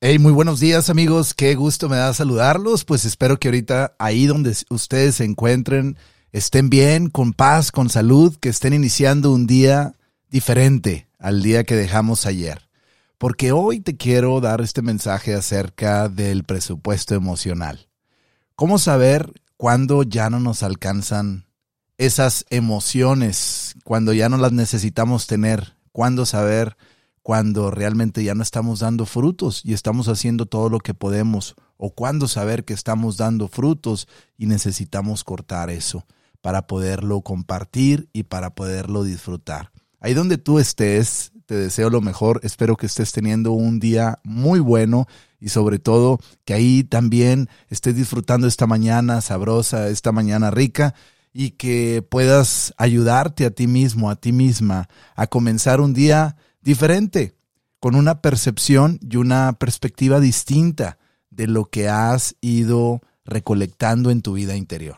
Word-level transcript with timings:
Hey, 0.00 0.20
muy 0.20 0.30
buenos 0.30 0.60
días 0.60 0.90
amigos, 0.90 1.34
qué 1.34 1.56
gusto 1.56 1.88
me 1.88 1.96
da 1.96 2.14
saludarlos, 2.14 2.84
pues 2.84 3.04
espero 3.04 3.40
que 3.40 3.48
ahorita 3.48 3.96
ahí 3.98 4.26
donde 4.26 4.56
ustedes 4.70 5.16
se 5.16 5.24
encuentren 5.24 5.96
estén 6.30 6.70
bien, 6.70 7.10
con 7.10 7.32
paz, 7.32 7.72
con 7.72 7.90
salud, 7.90 8.36
que 8.36 8.48
estén 8.48 8.74
iniciando 8.74 9.32
un 9.32 9.48
día 9.48 9.96
diferente 10.30 11.08
al 11.18 11.42
día 11.42 11.64
que 11.64 11.74
dejamos 11.74 12.26
ayer. 12.26 12.68
Porque 13.18 13.50
hoy 13.50 13.80
te 13.80 13.96
quiero 13.96 14.40
dar 14.40 14.60
este 14.60 14.82
mensaje 14.82 15.34
acerca 15.34 16.08
del 16.08 16.44
presupuesto 16.44 17.16
emocional. 17.16 17.88
¿Cómo 18.54 18.78
saber 18.78 19.32
cuándo 19.56 20.04
ya 20.04 20.30
no 20.30 20.38
nos 20.38 20.62
alcanzan 20.62 21.48
esas 21.96 22.46
emociones, 22.50 23.74
cuando 23.82 24.12
ya 24.12 24.28
no 24.28 24.36
las 24.36 24.52
necesitamos 24.52 25.26
tener? 25.26 25.74
¿Cuándo 25.90 26.24
saber 26.24 26.76
cuando 27.28 27.70
realmente 27.70 28.24
ya 28.24 28.34
no 28.34 28.42
estamos 28.42 28.80
dando 28.80 29.04
frutos 29.04 29.60
y 29.62 29.74
estamos 29.74 30.08
haciendo 30.08 30.46
todo 30.46 30.70
lo 30.70 30.78
que 30.78 30.94
podemos, 30.94 31.56
o 31.76 31.90
cuándo 31.90 32.26
saber 32.26 32.64
que 32.64 32.72
estamos 32.72 33.18
dando 33.18 33.48
frutos 33.48 34.08
y 34.38 34.46
necesitamos 34.46 35.24
cortar 35.24 35.68
eso 35.68 36.06
para 36.40 36.66
poderlo 36.66 37.20
compartir 37.20 38.08
y 38.14 38.22
para 38.22 38.54
poderlo 38.54 39.04
disfrutar. 39.04 39.72
Ahí 40.00 40.14
donde 40.14 40.38
tú 40.38 40.58
estés, 40.58 41.32
te 41.44 41.54
deseo 41.54 41.90
lo 41.90 42.00
mejor, 42.00 42.40
espero 42.44 42.78
que 42.78 42.86
estés 42.86 43.12
teniendo 43.12 43.52
un 43.52 43.78
día 43.78 44.20
muy 44.24 44.58
bueno 44.58 45.06
y 45.38 45.50
sobre 45.50 45.78
todo 45.78 46.20
que 46.46 46.54
ahí 46.54 46.82
también 46.82 47.50
estés 47.68 47.94
disfrutando 47.94 48.46
esta 48.46 48.66
mañana 48.66 49.20
sabrosa, 49.20 49.88
esta 49.88 50.12
mañana 50.12 50.50
rica 50.50 50.94
y 51.34 51.50
que 51.50 52.00
puedas 52.00 52.72
ayudarte 52.78 53.44
a 53.44 53.50
ti 53.50 53.66
mismo, 53.66 54.08
a 54.08 54.16
ti 54.16 54.32
misma, 54.32 54.88
a 55.14 55.26
comenzar 55.26 55.82
un 55.82 55.92
día 55.92 56.38
diferente, 56.68 57.34
con 57.80 57.94
una 57.94 58.20
percepción 58.20 59.00
y 59.00 59.16
una 59.16 59.54
perspectiva 59.54 60.20
distinta 60.20 60.98
de 61.30 61.46
lo 61.46 61.64
que 61.64 61.88
has 61.88 62.36
ido 62.42 63.00
recolectando 63.24 64.10
en 64.10 64.20
tu 64.20 64.34
vida 64.34 64.54
interior. 64.54 64.96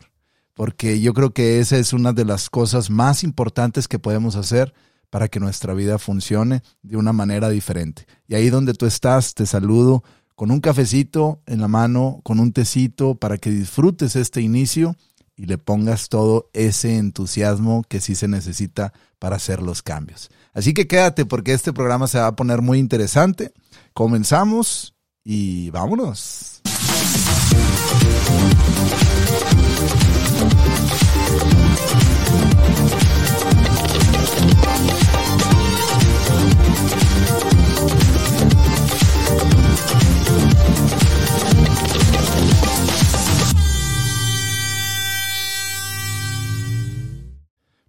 Porque 0.53 0.99
yo 0.99 1.13
creo 1.13 1.31
que 1.31 1.61
esa 1.61 1.77
es 1.77 1.93
una 1.93 2.11
de 2.11 2.25
las 2.25 2.49
cosas 2.49 2.89
más 2.89 3.23
importantes 3.23 3.87
que 3.87 3.99
podemos 3.99 4.35
hacer 4.35 4.73
para 5.09 5.29
que 5.29 5.39
nuestra 5.39 5.73
vida 5.73 5.97
funcione 5.97 6.61
de 6.81 6.97
una 6.97 7.13
manera 7.13 7.49
diferente. 7.49 8.05
Y 8.27 8.35
ahí 8.35 8.49
donde 8.49 8.73
tú 8.73 8.85
estás, 8.85 9.33
te 9.33 9.45
saludo 9.45 10.03
con 10.35 10.51
un 10.51 10.59
cafecito 10.59 11.41
en 11.45 11.61
la 11.61 11.69
mano, 11.69 12.19
con 12.23 12.41
un 12.41 12.51
tecito, 12.51 13.15
para 13.15 13.37
que 13.37 13.49
disfrutes 13.49 14.17
este 14.17 14.41
inicio 14.41 14.97
y 15.37 15.45
le 15.45 15.57
pongas 15.57 16.09
todo 16.09 16.49
ese 16.51 16.97
entusiasmo 16.97 17.85
que 17.87 18.01
sí 18.01 18.13
se 18.13 18.27
necesita 18.27 18.91
para 19.19 19.37
hacer 19.37 19.61
los 19.61 19.81
cambios. 19.81 20.29
Así 20.53 20.73
que 20.73 20.87
quédate 20.87 21.25
porque 21.25 21.53
este 21.53 21.73
programa 21.73 22.07
se 22.07 22.19
va 22.19 22.27
a 22.27 22.35
poner 22.35 22.61
muy 22.61 22.79
interesante. 22.79 23.53
Comenzamos 23.93 24.95
y 25.23 25.69
vámonos. 25.69 26.61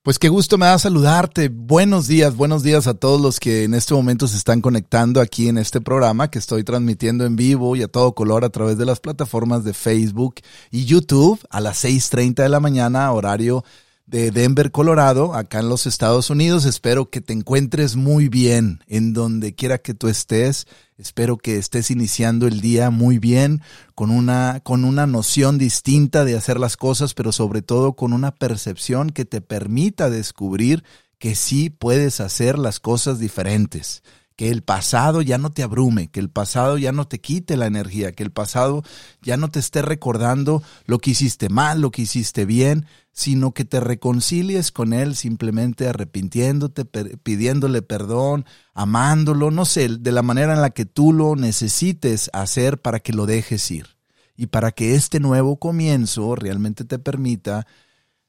Pues 0.05 0.19
qué 0.19 0.29
gusto 0.29 0.59
me 0.59 0.67
da 0.67 0.81
saludarte. 0.81 1.49
Buenos 1.49 2.09
días, 2.09 2.35
buenos 2.35 2.65
días 2.65 2.89
a 2.89 2.95
todos 2.95 3.21
los 3.21 3.39
que 3.39 3.63
en 3.63 3.73
este 3.73 3.95
momento 3.95 4.27
se 4.27 4.37
están 4.37 4.61
conectando 4.61 5.21
aquí 5.21 5.49
en 5.49 5.59
este 5.59 5.81
programa 5.81 6.29
que 6.29 6.41
estoy 6.41 6.65
transmitiendo 6.65 7.25
en 7.25 7.37
vivo 7.37 7.77
y 7.77 7.83
a 7.85 7.87
todo 7.87 8.13
color 8.13 8.45
a 8.45 8.51
través 8.51 8.77
de 8.79 8.85
las 8.85 8.99
plataformas 8.99 9.63
de 9.63 9.75
Facebook 9.75 10.41
y 10.73 10.87
YouTube 10.87 11.39
a 11.51 11.61
las 11.61 11.85
6.30 11.85 12.43
de 12.43 12.49
la 12.49 12.59
mañana, 12.59 13.13
horario 13.13 13.65
de 14.13 14.31
Denver, 14.31 14.71
Colorado, 14.71 15.35
acá 15.35 15.61
en 15.61 15.71
los 15.71 15.87
Estados 15.87 16.29
Unidos. 16.29 16.67
Espero 16.67 17.09
que 17.09 17.23
te 17.23 17.33
encuentres 17.33 17.97
muy 17.97 18.29
bien 18.29 18.81
en 18.87 19.15
donde 19.15 19.55
quiera 19.55 19.79
que 19.79 19.95
tú 19.95 20.09
estés. 20.09 20.67
Espero 20.99 21.39
que 21.39 21.57
estés 21.57 21.91
iniciando 21.91 22.47
el 22.47 22.61
día 22.61 22.91
muy 22.91 23.19
bien, 23.19 23.63
con 23.95 24.11
una, 24.11 24.61
con 24.63 24.85
una 24.85 25.07
noción 25.07 25.57
distinta 25.57 26.27
de 26.27 26.37
hacer 26.37 26.61
las 26.61 26.77
cosas, 26.77 27.15
pero 27.15 27.33
sobre 27.33 27.63
todo 27.63 27.95
con 27.95 28.13
una 28.13 28.35
percepción 28.35 29.09
que 29.09 29.25
te 29.25 29.41
permita 29.41 30.11
descubrir 30.11 30.85
que 31.19 31.35
sí 31.35 31.71
puedes 31.71 32.21
hacer 32.21 32.59
las 32.59 32.81
cosas 32.81 33.19
diferentes 33.19 34.03
que 34.37 34.51
el 34.51 34.63
pasado 34.63 35.23
ya 35.23 35.39
no 35.39 35.51
te 35.51 35.63
abrume, 35.63 36.09
que 36.09 36.21
el 36.21 36.31
pasado 36.31 36.79
ya 36.79 36.93
no 36.93 37.07
te 37.07 37.21
quite 37.21 37.57
la 37.57 37.67
energía, 37.67 38.13
que 38.13 38.23
el 38.23 38.31
pasado 38.31 38.83
ya 39.21 39.37
no 39.37 39.51
te 39.51 39.59
esté 39.59 39.83
recordando 39.83 40.63
lo 40.87 40.99
que 40.99 41.11
hiciste 41.11 41.49
mal, 41.49 41.81
lo 41.81 41.91
que 41.91 42.03
hiciste 42.03 42.45
bien, 42.45 42.87
sino 43.13 43.53
que 43.53 43.65
te 43.65 43.81
reconcilies 43.81 44.73
con 44.73 44.93
él 44.93 45.17
simplemente 45.17 45.89
arrepintiéndote, 45.89 46.85
pidiéndole 46.85 47.83
perdón, 47.83 48.47
amándolo, 48.73 49.51
no 49.51 49.65
sé, 49.65 49.89
de 49.89 50.13
la 50.13 50.23
manera 50.23 50.55
en 50.55 50.63
la 50.63 50.71
que 50.71 50.87
tú 50.87 51.13
lo 51.13 51.37
necesites 51.37 52.31
hacer 52.33 52.81
para 52.81 53.01
que 53.01 53.13
lo 53.13 53.27
dejes 53.27 53.71
ir. 53.71 53.87
Y 54.35 54.47
para 54.47 54.73
que 54.73 54.95
este 54.95 55.21
nuevo 55.21 55.57
comienzo 55.57 56.35
realmente 56.35 56.85
te 56.85 56.99
permita 56.99 57.67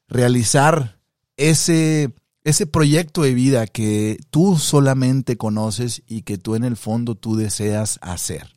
realizar 0.08 1.00
ese 1.38 2.14
ese 2.44 2.68
proyecto 2.68 3.24
de 3.24 3.34
vida 3.34 3.68
que 3.68 4.18
tú 4.30 4.58
solamente 4.58 5.38
conoces 5.38 6.04
y 6.08 6.24
que 6.24 6.38
tú 6.38 6.56
en 6.56 6.64
el 6.64 6.76
fondo 6.76 7.16
tú 7.16 7.36
deseas 7.36 8.00
hacer. 8.02 8.54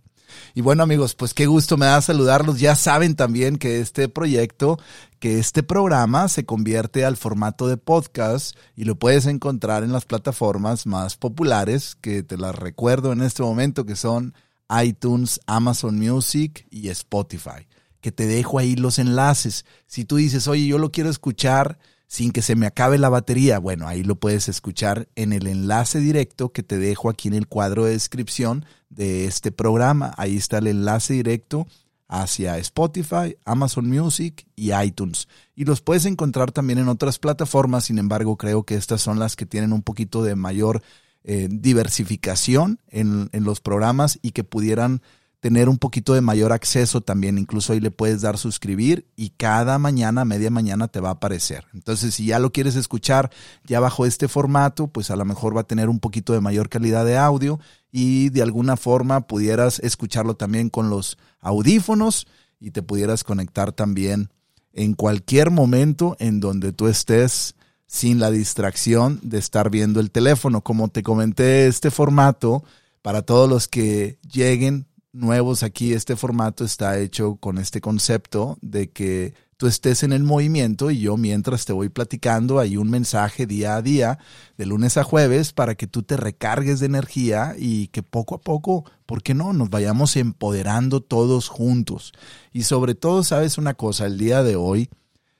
Y 0.55 0.61
bueno 0.61 0.83
amigos, 0.83 1.15
pues 1.15 1.35
qué 1.35 1.47
gusto 1.47 1.77
me 1.77 1.87
da 1.87 2.01
saludarlos. 2.01 2.59
Ya 2.59 2.75
saben 2.75 3.15
también 3.15 3.57
que 3.57 3.81
este 3.81 4.09
proyecto, 4.09 4.79
que 5.19 5.39
este 5.39 5.63
programa 5.63 6.29
se 6.29 6.45
convierte 6.45 7.05
al 7.05 7.17
formato 7.17 7.69
de 7.69 7.77
podcast 7.77 8.57
y 8.75 8.85
lo 8.85 8.99
puedes 8.99 9.27
encontrar 9.27 9.83
en 9.83 9.93
las 9.93 10.05
plataformas 10.05 10.87
más 10.87 11.17
populares, 11.17 11.97
que 12.01 12.23
te 12.23 12.37
las 12.37 12.55
recuerdo 12.55 13.13
en 13.13 13.23
este 13.23 13.43
momento, 13.43 13.87
que 13.87 13.97
son 13.97 14.35
iTunes, 14.83 15.41
Amazon 15.47 15.99
Music 15.99 16.67
y 16.71 16.89
Spotify. 16.89 17.69
Que 18.01 18.13
te 18.13 18.27
dejo 18.27 18.59
ahí 18.59 18.77
los 18.77 18.99
enlaces. 18.99 19.65
Si 19.87 20.05
tú 20.05 20.17
dices, 20.17 20.49
oye, 20.49 20.67
yo 20.67 20.79
lo 20.79 20.93
quiero 20.93 21.11
escuchar 21.11 21.79
sin 22.07 22.31
que 22.31 22.43
se 22.43 22.57
me 22.57 22.67
acabe 22.67 22.99
la 22.99 23.09
batería. 23.09 23.59
Bueno, 23.59 23.89
ahí 23.89 24.03
lo 24.03 24.17
puedes 24.17 24.49
escuchar 24.49 25.09
en 25.17 25.33
el 25.33 25.47
enlace 25.47 25.99
directo 25.99 26.53
que 26.53 26.63
te 26.63 26.79
dejo 26.79 27.11
aquí 27.11 27.29
en 27.29 27.35
el 27.35 27.49
cuadro 27.49 27.85
de 27.85 27.93
descripción 27.93 28.65
de 28.89 29.27
este 29.27 29.53
programa. 29.53 30.15
Ahí 30.17 30.37
está 30.37 30.59
el 30.59 30.69
enlace 30.69 31.15
directo 31.15 31.67
hacia 32.09 32.59
Spotify, 32.59 33.37
Amazon 33.45 33.89
Music 33.89 34.47
y 34.55 34.73
iTunes. 34.73 35.29
Y 35.55 35.65
los 35.65 35.81
puedes 35.81 36.05
encontrar 36.05 36.53
también 36.53 36.79
en 36.79 36.89
otras 36.89 37.19
plataformas, 37.19 37.85
sin 37.85 37.99
embargo 37.99 38.37
creo 38.37 38.63
que 38.63 38.77
estas 38.77 39.03
son 39.03 39.19
las 39.19 39.35
que 39.35 39.47
tienen 39.47 39.73
un 39.73 39.83
poquito 39.83 40.23
de 40.23 40.37
mayor 40.37 40.83
eh, 41.25 41.49
diversificación 41.51 42.79
en, 42.87 43.29
en 43.33 43.43
los 43.43 43.61
programas 43.61 44.21
y 44.23 44.31
que 44.31 44.45
pudieran 44.45 45.03
tener 45.47 45.69
un 45.69 45.79
poquito 45.79 46.13
de 46.13 46.21
mayor 46.21 46.53
acceso 46.53 47.03
también. 47.03 47.39
Incluso 47.39 47.73
ahí 47.73 47.79
le 47.79 47.93
puedes 47.93 48.21
dar 48.21 48.37
suscribir 48.37 49.07
y 49.15 49.31
cada 49.31 49.79
mañana, 49.79 50.25
media 50.25 50.51
mañana 50.51 50.89
te 50.89 50.99
va 50.99 51.11
a 51.11 51.13
aparecer. 51.13 51.67
Entonces, 51.73 52.17
si 52.17 52.27
ya 52.27 52.41
lo 52.41 52.51
quieres 52.51 52.75
escuchar 52.75 53.31
ya 53.65 53.79
bajo 53.79 54.07
este 54.07 54.27
formato, 54.27 54.89
pues 54.89 55.09
a 55.13 55.15
lo 55.15 55.25
mejor 55.25 55.57
va 55.57 55.61
a 55.61 55.67
tener 55.69 55.89
un 55.89 56.01
poquito 56.01 56.33
de 56.33 56.41
mayor 56.41 56.69
calidad 56.69 57.05
de 57.05 57.17
audio 57.17 57.61
y 57.93 58.31
de 58.31 58.43
alguna 58.43 58.77
forma 58.77 59.29
pudieras 59.29 59.79
escucharlo 59.79 60.35
también 60.35 60.69
con 60.69 60.91
los 60.91 61.17
audífonos 61.39 62.27
y 62.59 62.73
te 62.73 62.83
pudieras 62.83 63.23
conectar 63.23 63.71
también 63.71 64.31
en 64.73 64.95
cualquier 64.95 65.53
momento 65.53 66.17
en 66.19 66.41
donde 66.41 66.73
tú 66.73 66.89
estés 66.89 67.55
sin 67.87 68.19
la 68.19 68.33
distracción 68.33 69.21
de 69.23 69.39
estar 69.39 69.71
viendo 69.71 70.01
el 70.01 70.11
teléfono. 70.11 70.63
Como 70.63 70.89
te 70.89 71.05
comenté, 71.05 71.69
este 71.69 71.93
formato, 71.93 72.65
para 73.01 73.23
todos 73.23 73.49
los 73.49 73.69
que 73.69 74.19
lleguen 74.29 74.89
nuevos 75.17 75.63
aquí, 75.63 75.93
este 75.93 76.15
formato 76.17 76.65
está 76.65 76.99
hecho 76.99 77.37
con 77.37 77.59
este 77.59 77.81
concepto 77.81 78.59
de 78.61 78.91
que 78.91 79.35
tú 79.57 79.67
estés 79.67 80.03
en 80.03 80.13
el 80.13 80.23
movimiento 80.23 80.91
y 80.91 81.01
yo 81.01 81.17
mientras 81.17 81.65
te 81.65 81.73
voy 81.73 81.89
platicando 81.89 82.59
hay 82.59 82.77
un 82.77 82.91
mensaje 82.91 83.47
día 83.47 83.77
a 83.77 83.83
día, 83.83 84.19
de 84.59 84.67
lunes 84.67 84.97
a 84.97 85.05
jueves, 85.05 85.53
para 85.53 85.75
que 85.75 85.87
tú 85.87 86.03
te 86.03 86.17
recargues 86.17 86.81
de 86.81 86.87
energía 86.87 87.55
y 87.59 87.89
que 87.89 88.03
poco 88.03 88.35
a 88.35 88.41
poco, 88.41 88.85
¿por 89.07 89.23
qué 89.23 89.35
no? 89.35 89.53
Nos 89.53 89.71
vayamos 89.71 90.17
empoderando 90.17 91.01
todos 91.01 91.49
juntos. 91.49 92.13
Y 92.53 92.65
sobre 92.65 92.95
todo, 92.95 93.25
sabes 93.25 93.59
una 93.59 93.75
cosa, 93.75 94.07
el 94.07 94.19
día 94.19 94.43
de 94.43 94.57
hoy 94.57 94.91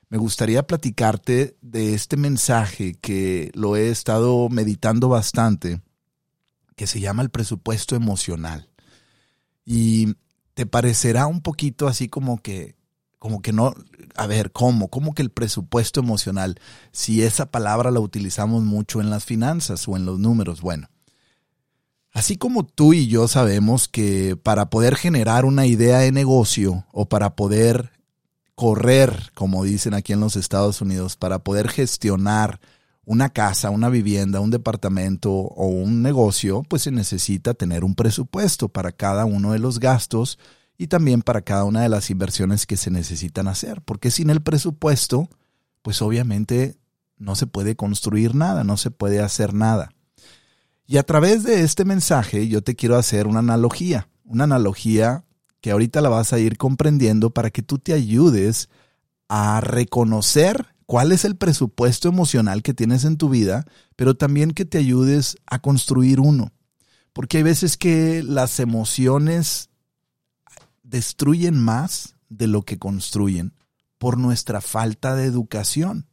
me 0.09 0.17
gustaría 0.17 0.65
platicarte 0.65 1.57
de 1.61 1.93
este 1.93 2.17
mensaje 2.17 2.95
que 2.95 3.51
lo 3.53 3.75
he 3.75 3.89
estado 3.89 4.49
meditando 4.49 5.09
bastante, 5.09 5.81
que 6.75 6.87
se 6.87 6.99
llama 6.99 7.23
el 7.23 7.29
presupuesto 7.29 7.95
emocional. 7.95 8.69
Y 9.69 10.15
te 10.53 10.65
parecerá 10.65 11.27
un 11.27 11.41
poquito 11.41 11.89
así 11.89 12.07
como 12.07 12.41
que, 12.41 12.77
como 13.19 13.41
que 13.41 13.51
no, 13.51 13.73
a 14.15 14.25
ver, 14.25 14.53
¿cómo? 14.53 14.87
¿Cómo 14.87 15.13
que 15.13 15.21
el 15.21 15.29
presupuesto 15.29 15.99
emocional? 15.99 16.57
Si 16.93 17.21
esa 17.21 17.51
palabra 17.51 17.91
la 17.91 17.99
utilizamos 17.99 18.63
mucho 18.63 19.01
en 19.01 19.09
las 19.09 19.25
finanzas 19.25 19.85
o 19.89 19.97
en 19.97 20.05
los 20.05 20.19
números, 20.19 20.61
bueno. 20.61 20.87
Así 22.13 22.37
como 22.37 22.65
tú 22.65 22.93
y 22.93 23.07
yo 23.07 23.27
sabemos 23.27 23.89
que 23.89 24.37
para 24.37 24.69
poder 24.69 24.95
generar 24.95 25.43
una 25.43 25.65
idea 25.65 25.99
de 25.99 26.13
negocio 26.13 26.85
o 26.93 27.09
para 27.09 27.35
poder 27.35 27.91
correr, 28.55 29.31
como 29.35 29.65
dicen 29.65 29.93
aquí 29.93 30.13
en 30.13 30.21
los 30.21 30.37
Estados 30.37 30.79
Unidos, 30.79 31.17
para 31.17 31.39
poder 31.39 31.67
gestionar 31.67 32.61
una 33.07 33.29
casa, 33.29 33.69
una 33.69 33.87
vivienda, 33.87 34.41
un 34.41 34.51
departamento 34.51 35.31
o 35.31 35.67
un 35.67 36.01
negocio, 36.01 36.63
pues 36.67 36.81
se 36.81 36.91
necesita 36.91 37.53
tener 37.53 37.85
un 37.85 37.95
presupuesto 37.95 38.67
para 38.67 38.91
cada 38.91 39.23
uno 39.23 39.53
de 39.53 39.59
los 39.59 39.79
gastos 39.79 40.37
y 40.77 40.87
también 40.87 41.21
para 41.21 41.41
cada 41.41 41.63
una 41.63 41.81
de 41.83 41.87
las 41.87 42.09
inversiones 42.09 42.65
que 42.65 42.75
se 42.75 42.91
necesitan 42.91 43.47
hacer, 43.47 43.81
porque 43.81 44.11
sin 44.11 44.29
el 44.29 44.41
presupuesto, 44.41 45.29
pues 45.83 46.01
obviamente 46.01 46.75
no 47.17 47.35
se 47.35 47.47
puede 47.47 47.77
construir 47.77 48.35
nada, 48.35 48.65
no 48.65 48.75
se 48.75 48.91
puede 48.91 49.21
hacer 49.21 49.53
nada. 49.53 49.93
Y 50.85 50.97
a 50.97 51.03
través 51.03 51.43
de 51.43 51.61
este 51.61 51.85
mensaje 51.85 52.49
yo 52.49 52.61
te 52.61 52.75
quiero 52.75 52.97
hacer 52.97 53.25
una 53.25 53.39
analogía, 53.39 54.09
una 54.25 54.43
analogía 54.43 55.23
que 55.61 55.71
ahorita 55.71 56.01
la 56.01 56.09
vas 56.09 56.33
a 56.33 56.39
ir 56.39 56.57
comprendiendo 56.57 57.29
para 57.29 57.51
que 57.51 57.61
tú 57.61 57.79
te 57.79 57.93
ayudes 57.93 58.67
a 59.29 59.61
reconocer 59.61 60.75
cuál 60.87 61.11
es 61.11 61.25
el 61.25 61.35
presupuesto 61.35 62.07
emocional 62.07 62.63
que 62.63 62.73
tienes 62.73 63.03
en 63.03 63.17
tu 63.17 63.29
vida, 63.29 63.65
pero 63.95 64.15
también 64.15 64.51
que 64.51 64.65
te 64.65 64.79
ayudes 64.79 65.37
a 65.45 65.59
construir 65.59 66.19
uno. 66.19 66.53
Porque 67.13 67.37
hay 67.37 67.43
veces 67.43 67.77
que 67.77 68.23
las 68.23 68.59
emociones 68.59 69.69
destruyen 70.83 71.59
más 71.59 72.15
de 72.29 72.47
lo 72.47 72.63
que 72.63 72.79
construyen 72.79 73.53
por 73.97 74.17
nuestra 74.17 74.61
falta 74.61 75.15
de 75.15 75.25
educación. 75.25 76.07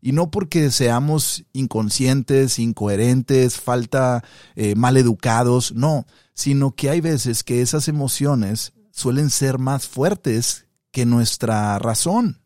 Y 0.00 0.10
no 0.10 0.32
porque 0.32 0.72
seamos 0.72 1.44
inconscientes, 1.52 2.58
incoherentes, 2.58 3.60
falta 3.60 4.24
eh, 4.56 4.74
mal 4.74 4.96
educados, 4.96 5.72
no, 5.74 6.06
sino 6.34 6.74
que 6.74 6.90
hay 6.90 7.00
veces 7.00 7.44
que 7.44 7.62
esas 7.62 7.86
emociones 7.86 8.72
suelen 8.90 9.30
ser 9.30 9.58
más 9.58 9.86
fuertes 9.86 10.66
que 10.90 11.06
nuestra 11.06 11.78
razón. 11.78 12.41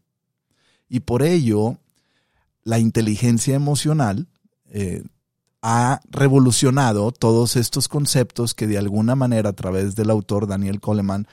Y 0.89 1.01
por 1.01 1.23
ello, 1.23 1.79
la 2.65 2.79
inteligencia 2.79 3.55
emocional 3.55 4.29
eh, 4.67 5.03
ha 5.63 6.01
revolucionado 6.11 7.13
todos 7.13 7.57
estos 7.57 7.89
conceptos 7.89 8.55
que 8.55 8.67
de 8.67 8.79
alguna 8.79 9.15
manera 9.15 9.51
a 9.51 9.55
través 9.55 9.97
del 9.97 10.11
autor 10.11 10.47
Daniel 10.47 10.81
Coleman 10.81 11.27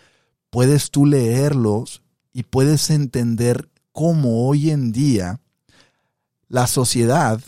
puedes 0.50 0.92
tú 0.92 1.06
leerlos 1.06 2.02
y 2.32 2.44
puedes 2.44 2.90
entender 2.90 3.70
cómo 3.92 4.48
hoy 4.48 4.72
en 4.72 4.92
día 4.92 5.40
la 6.48 6.68
sociedad, 6.68 7.42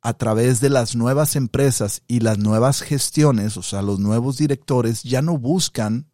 a 0.00 0.14
través 0.14 0.60
de 0.60 0.68
las 0.68 0.96
nuevas 0.96 1.36
empresas 1.36 2.02
y 2.08 2.20
las 2.20 2.38
nuevas 2.38 2.80
gestiones, 2.80 3.56
o 3.56 3.62
sea, 3.62 3.82
los 3.82 4.00
nuevos 4.00 4.36
directores, 4.36 5.02
ya 5.04 5.22
no 5.22 5.38
buscan 5.38 6.06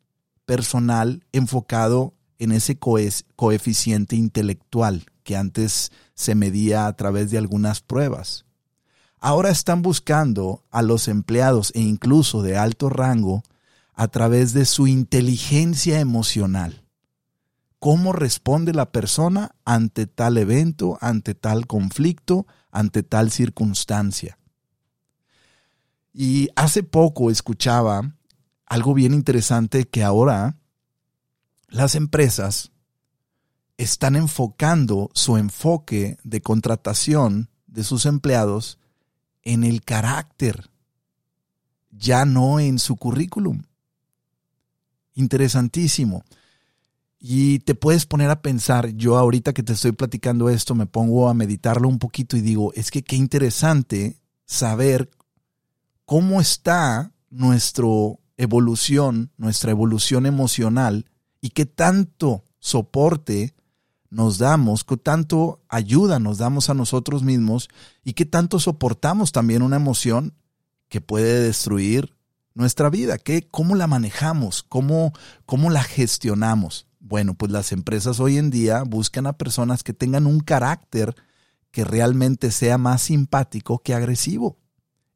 personal 0.45 1.25
enfocado 1.33 2.15
en 2.39 2.53
ese 2.53 2.79
coeficiente 2.79 4.17
intelectual 4.17 5.07
que 5.23 5.37
antes 5.37 5.93
se 6.15 6.35
medía 6.35 6.87
a 6.87 6.93
través 6.95 7.31
de 7.31 7.39
algunas 7.39 7.81
pruebas. 7.81 8.45
Ahora 9.19 9.51
están 9.51 9.83
buscando 9.83 10.65
a 10.71 10.83
los 10.83 11.09
empleados 11.09 11.73
e 11.75 11.81
incluso 11.81 12.43
de 12.43 12.57
alto 12.57 12.89
rango 12.89 13.43
a 13.95 14.09
través 14.09 14.53
de 14.53 14.65
su 14.65 14.87
inteligencia 14.87 15.99
emocional 16.01 16.85
cómo 17.79 18.13
responde 18.13 18.73
la 18.73 18.91
persona 18.91 19.55
ante 19.65 20.07
tal 20.07 20.37
evento, 20.39 20.99
ante 21.01 21.35
tal 21.35 21.67
conflicto, 21.67 22.47
ante 22.71 23.03
tal 23.03 23.31
circunstancia. 23.31 24.39
Y 26.13 26.49
hace 26.57 26.83
poco 26.83 27.31
escuchaba 27.31 28.15
algo 28.67 28.95
bien 28.95 29.15
interesante 29.15 29.85
que 29.85 30.03
ahora 30.03 30.58
las 31.69 31.95
empresas 31.95 32.73
están 33.77 34.17
enfocando 34.17 35.11
su 35.15 35.37
enfoque 35.37 36.19
de 36.25 36.41
contratación 36.41 37.49
de 37.67 37.85
sus 37.85 38.07
empleados 38.07 38.79
en 39.43 39.63
el 39.63 39.83
carácter, 39.83 40.71
ya 41.91 42.25
no 42.25 42.59
en 42.59 42.79
su 42.79 42.97
currículum. 42.97 43.63
Interesantísimo. 45.15 46.25
Y 47.21 47.61
te 47.61 47.75
puedes 47.75 48.07
poner 48.07 48.31
a 48.31 48.43
pensar, 48.43 48.91
yo 48.91 49.17
ahorita 49.17 49.53
que 49.53 49.63
te 49.63 49.73
estoy 49.73 49.93
platicando 49.93 50.49
esto, 50.49 50.75
me 50.75 50.87
pongo 50.87 51.29
a 51.29 51.35
meditarlo 51.35 51.89
un 51.89 51.99
poquito 51.99 52.37
y 52.37 52.41
digo, 52.41 52.73
es 52.75 52.91
que 52.91 53.03
qué 53.03 53.17
interesante 53.17 54.21
saber 54.45 55.11
cómo 56.05 56.41
está 56.41 57.13
nuestra 57.31 57.87
evolución, 58.37 59.33
nuestra 59.37 59.73
evolución 59.73 60.27
emocional 60.27 61.07
y 61.41 61.51
qué 61.51 61.67
tanto 61.67 62.45
soporte 62.59 63.55
nos 64.11 64.39
damos, 64.39 64.85
qué 64.85 64.97
tanto 64.97 65.61
ayuda 65.69 66.19
nos 66.19 66.39
damos 66.39 66.71
a 66.71 66.75
nosotros 66.75 67.23
mismos 67.23 67.69
y 68.05 68.15
qué 68.15 68.25
tanto 68.25 68.59
soportamos 68.59 69.33
también 69.33 69.63
una 69.63 69.77
emoción 69.77 70.35
que 70.89 71.01
puede 71.01 71.41
destruir 71.41 72.15
nuestra 72.55 72.91
vida, 72.91 73.19
¿Qué, 73.19 73.47
cómo 73.49 73.77
la 73.77 73.87
manejamos, 73.87 74.65
cómo, 74.65 75.13
cómo 75.47 75.71
la 75.71 75.85
gestionamos. 75.85 76.87
Bueno, 76.99 77.35
pues 77.35 77.53
las 77.53 77.71
empresas 77.71 78.19
hoy 78.19 78.37
en 78.37 78.51
día 78.51 78.83
buscan 78.83 79.27
a 79.27 79.39
personas 79.39 79.85
que 79.85 79.93
tengan 79.93 80.27
un 80.27 80.41
carácter 80.41 81.15
que 81.71 81.85
realmente 81.85 82.51
sea 82.51 82.77
más 82.77 83.03
simpático 83.03 83.79
que 83.79 83.95
agresivo, 83.95 84.59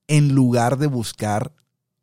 en 0.07 0.35
lugar 0.35 0.79
de 0.79 0.87
buscar 0.87 1.53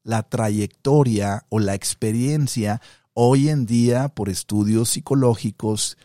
la 0.04 0.24
trayectoria 0.24 1.46
o 1.50 1.60
la 1.60 1.76
experiencia 1.76 2.82
hoy 3.22 3.50
en 3.50 3.66
día 3.66 4.08
por 4.08 4.30
estudios 4.30 4.92
psicológicos, 4.92 5.98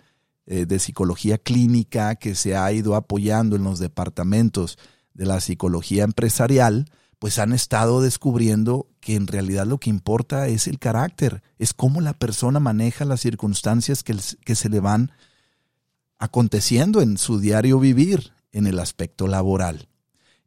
eh, 0.46 0.66
de 0.66 0.80
psicología 0.80 1.38
clínica 1.38 2.16
que 2.16 2.34
se 2.34 2.56
ha 2.56 2.72
ido 2.72 2.96
apoyando 2.96 3.54
en 3.54 3.62
los 3.62 3.78
departamentos 3.78 4.78
de 5.12 5.24
la 5.24 5.40
psicología 5.40 6.02
empresarial, 6.02 6.86
pues 7.20 7.38
han 7.38 7.52
estado 7.52 8.02
descubriendo 8.02 8.88
que 8.98 9.14
en 9.14 9.28
realidad 9.28 9.64
lo 9.64 9.78
que 9.78 9.90
importa 9.90 10.48
es 10.48 10.66
el 10.66 10.80
carácter, 10.80 11.44
es 11.56 11.72
cómo 11.72 12.00
la 12.00 12.14
persona 12.14 12.58
maneja 12.58 13.04
las 13.04 13.20
circunstancias 13.20 14.02
que, 14.02 14.16
que 14.44 14.56
se 14.56 14.68
le 14.68 14.80
van 14.80 15.12
aconteciendo 16.18 17.00
en 17.00 17.16
su 17.16 17.38
diario 17.38 17.78
vivir, 17.78 18.32
en 18.50 18.66
el 18.66 18.80
aspecto 18.80 19.28
laboral. 19.28 19.88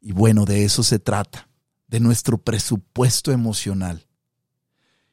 Y 0.02 0.12
bueno, 0.12 0.44
de 0.44 0.64
eso 0.64 0.82
se 0.82 0.98
trata, 0.98 1.48
de 1.86 2.00
nuestro 2.00 2.36
presupuesto 2.36 3.32
emocional. 3.32 4.07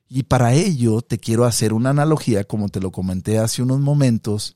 Y 0.07 0.23
para 0.23 0.53
ello 0.53 1.01
te 1.01 1.17
quiero 1.17 1.45
hacer 1.45 1.73
una 1.73 1.89
analogía, 1.89 2.43
como 2.43 2.69
te 2.69 2.79
lo 2.79 2.91
comenté 2.91 3.39
hace 3.39 3.63
unos 3.63 3.79
momentos, 3.79 4.55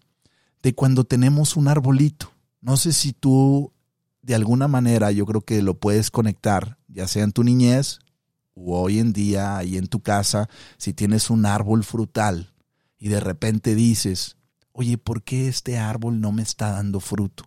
de 0.61 0.75
cuando 0.75 1.03
tenemos 1.03 1.55
un 1.55 1.67
arbolito. 1.67 2.31
No 2.61 2.77
sé 2.77 2.93
si 2.93 3.13
tú 3.13 3.73
de 4.21 4.35
alguna 4.35 4.67
manera 4.67 5.11
yo 5.11 5.25
creo 5.25 5.41
que 5.41 5.61
lo 5.61 5.79
puedes 5.79 6.11
conectar, 6.11 6.77
ya 6.87 7.07
sea 7.07 7.23
en 7.23 7.31
tu 7.31 7.43
niñez 7.43 7.99
o 8.53 8.79
hoy 8.81 8.99
en 8.99 9.13
día 9.13 9.57
ahí 9.57 9.77
en 9.77 9.87
tu 9.87 10.01
casa, 10.01 10.49
si 10.77 10.93
tienes 10.93 11.29
un 11.29 11.45
árbol 11.45 11.83
frutal 11.83 12.53
y 12.97 13.07
de 13.07 13.19
repente 13.19 13.73
dices, 13.73 14.35
oye, 14.73 14.97
¿por 14.97 15.23
qué 15.23 15.47
este 15.47 15.77
árbol 15.77 16.19
no 16.19 16.31
me 16.31 16.41
está 16.41 16.71
dando 16.71 16.99
fruto? 16.99 17.45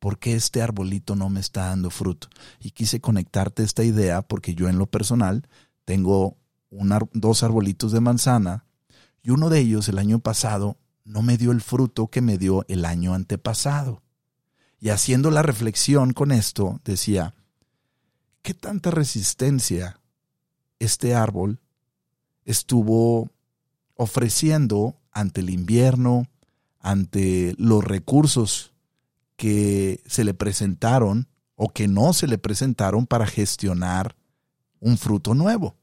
¿Por 0.00 0.18
qué 0.18 0.34
este 0.34 0.60
arbolito 0.60 1.14
no 1.14 1.28
me 1.30 1.38
está 1.38 1.66
dando 1.66 1.88
fruto? 1.88 2.28
Y 2.60 2.72
quise 2.72 3.00
conectarte 3.00 3.62
esta 3.62 3.84
idea 3.84 4.22
porque 4.22 4.56
yo 4.56 4.68
en 4.68 4.78
lo 4.78 4.86
personal 4.86 5.46
tengo 5.84 6.36
dos 7.12 7.42
arbolitos 7.42 7.92
de 7.92 8.00
manzana 8.00 8.64
y 9.22 9.30
uno 9.30 9.50
de 9.50 9.60
ellos 9.60 9.88
el 9.88 9.98
año 9.98 10.18
pasado 10.18 10.76
no 11.04 11.22
me 11.22 11.36
dio 11.36 11.52
el 11.52 11.60
fruto 11.60 12.08
que 12.08 12.20
me 12.20 12.38
dio 12.38 12.64
el 12.68 12.84
año 12.84 13.14
antepasado. 13.14 14.02
Y 14.80 14.88
haciendo 14.88 15.30
la 15.30 15.42
reflexión 15.42 16.12
con 16.12 16.32
esto, 16.32 16.80
decía, 16.84 17.34
¿qué 18.42 18.54
tanta 18.54 18.90
resistencia 18.90 20.00
este 20.78 21.14
árbol 21.14 21.60
estuvo 22.44 23.30
ofreciendo 23.94 24.96
ante 25.12 25.40
el 25.40 25.50
invierno, 25.50 26.26
ante 26.80 27.54
los 27.58 27.84
recursos 27.84 28.72
que 29.36 30.02
se 30.06 30.24
le 30.24 30.34
presentaron 30.34 31.28
o 31.54 31.68
que 31.68 31.86
no 31.86 32.12
se 32.12 32.26
le 32.26 32.38
presentaron 32.38 33.06
para 33.06 33.26
gestionar 33.26 34.16
un 34.80 34.98
fruto 34.98 35.34
nuevo? 35.34 35.76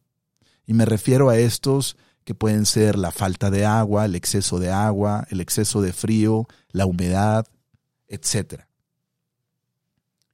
Y 0.69 0.75
me 0.75 0.85
refiero 0.85 1.31
a 1.31 1.37
estos 1.39 1.97
que 2.23 2.35
pueden 2.35 2.67
ser 2.67 2.95
la 2.95 3.09
falta 3.09 3.49
de 3.49 3.65
agua, 3.65 4.05
el 4.05 4.13
exceso 4.13 4.59
de 4.59 4.69
agua, 4.69 5.25
el 5.31 5.41
exceso 5.41 5.81
de 5.81 5.93
frío, 5.93 6.47
la 6.69 6.85
humedad, 6.85 7.47
etc. 8.07 8.65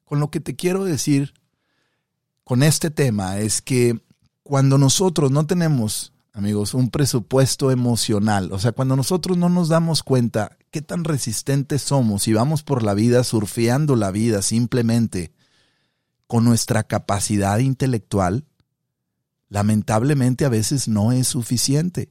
Con 0.04 0.20
lo 0.20 0.32
que 0.32 0.42
te 0.42 0.58
quiero 0.58 0.84
decir 0.84 1.34
con 2.44 2.64
este 2.64 2.92
tema 2.92 3.38
es 3.40 3.62
que 3.62 4.04
cuando 4.44 4.78
nosotros 4.78 5.32
no 5.32 5.48
tenemos, 5.48 6.12
amigos, 6.34 6.74
un 6.74 6.90
presupuesto 6.90 7.72
emocional, 7.72 8.52
o 8.52 8.60
sea, 8.60 8.74
cuando 8.74 8.98
nosotros 8.98 9.38
no 9.38 9.48
nos 9.48 9.70
damos 9.70 10.04
cuenta 10.04 10.58
qué 10.70 10.82
tan 10.82 11.06
resistentes 11.06 11.82
somos 11.82 12.28
y 12.28 12.34
vamos 12.34 12.62
por 12.62 12.84
la 12.84 12.94
vida 12.94 13.24
surfeando 13.24 13.96
la 13.96 14.12
vida 14.12 14.42
simplemente 14.42 15.32
con 16.28 16.44
nuestra 16.44 16.84
capacidad 16.84 17.60
intelectual, 17.60 18.44
lamentablemente 19.50 20.46
a 20.46 20.50
veces 20.50 20.88
no 20.88 21.12
es 21.12 21.28
suficiente. 21.28 22.10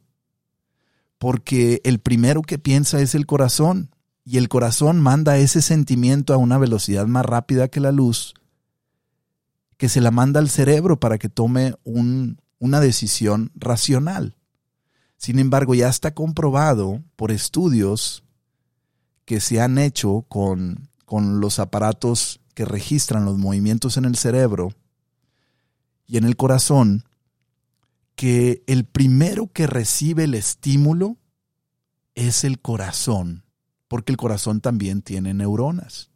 Porque 1.18 1.80
el 1.84 2.00
primero 2.00 2.42
que 2.42 2.58
piensa 2.58 3.00
es 3.00 3.14
el 3.14 3.26
corazón 3.26 3.90
y 4.24 4.38
el 4.38 4.48
corazón 4.48 5.00
manda 5.00 5.36
ese 5.36 5.62
sentimiento 5.62 6.34
a 6.34 6.38
una 6.38 6.58
velocidad 6.58 7.06
más 7.06 7.24
rápida 7.24 7.68
que 7.68 7.80
la 7.80 7.92
luz, 7.92 8.34
que 9.76 9.88
se 9.88 10.00
la 10.00 10.10
manda 10.10 10.40
al 10.40 10.48
cerebro 10.48 10.98
para 10.98 11.18
que 11.18 11.28
tome 11.28 11.74
una 11.84 12.80
decisión 12.80 13.50
racional. 13.54 14.36
Sin 15.16 15.38
embargo, 15.38 15.74
ya 15.74 15.88
está 15.88 16.14
comprobado 16.14 17.02
por 17.16 17.30
estudios 17.32 18.24
que 19.24 19.40
se 19.40 19.60
han 19.60 19.78
hecho 19.78 20.24
con, 20.28 20.88
con 21.04 21.40
los 21.40 21.58
aparatos 21.58 22.40
que 22.54 22.64
registran 22.64 23.24
los 23.24 23.38
movimientos 23.38 23.96
en 23.96 24.04
el 24.04 24.16
cerebro 24.16 24.72
y 26.06 26.16
en 26.18 26.24
el 26.24 26.36
corazón, 26.36 27.04
que 28.14 28.62
el 28.66 28.84
primero 28.84 29.50
que 29.52 29.66
recibe 29.66 30.24
el 30.24 30.34
estímulo 30.34 31.18
es 32.14 32.44
el 32.44 32.60
corazón, 32.60 33.44
porque 33.88 34.12
el 34.12 34.16
corazón 34.16 34.60
también 34.60 35.02
tiene 35.02 35.34
neuronas. 35.34 36.10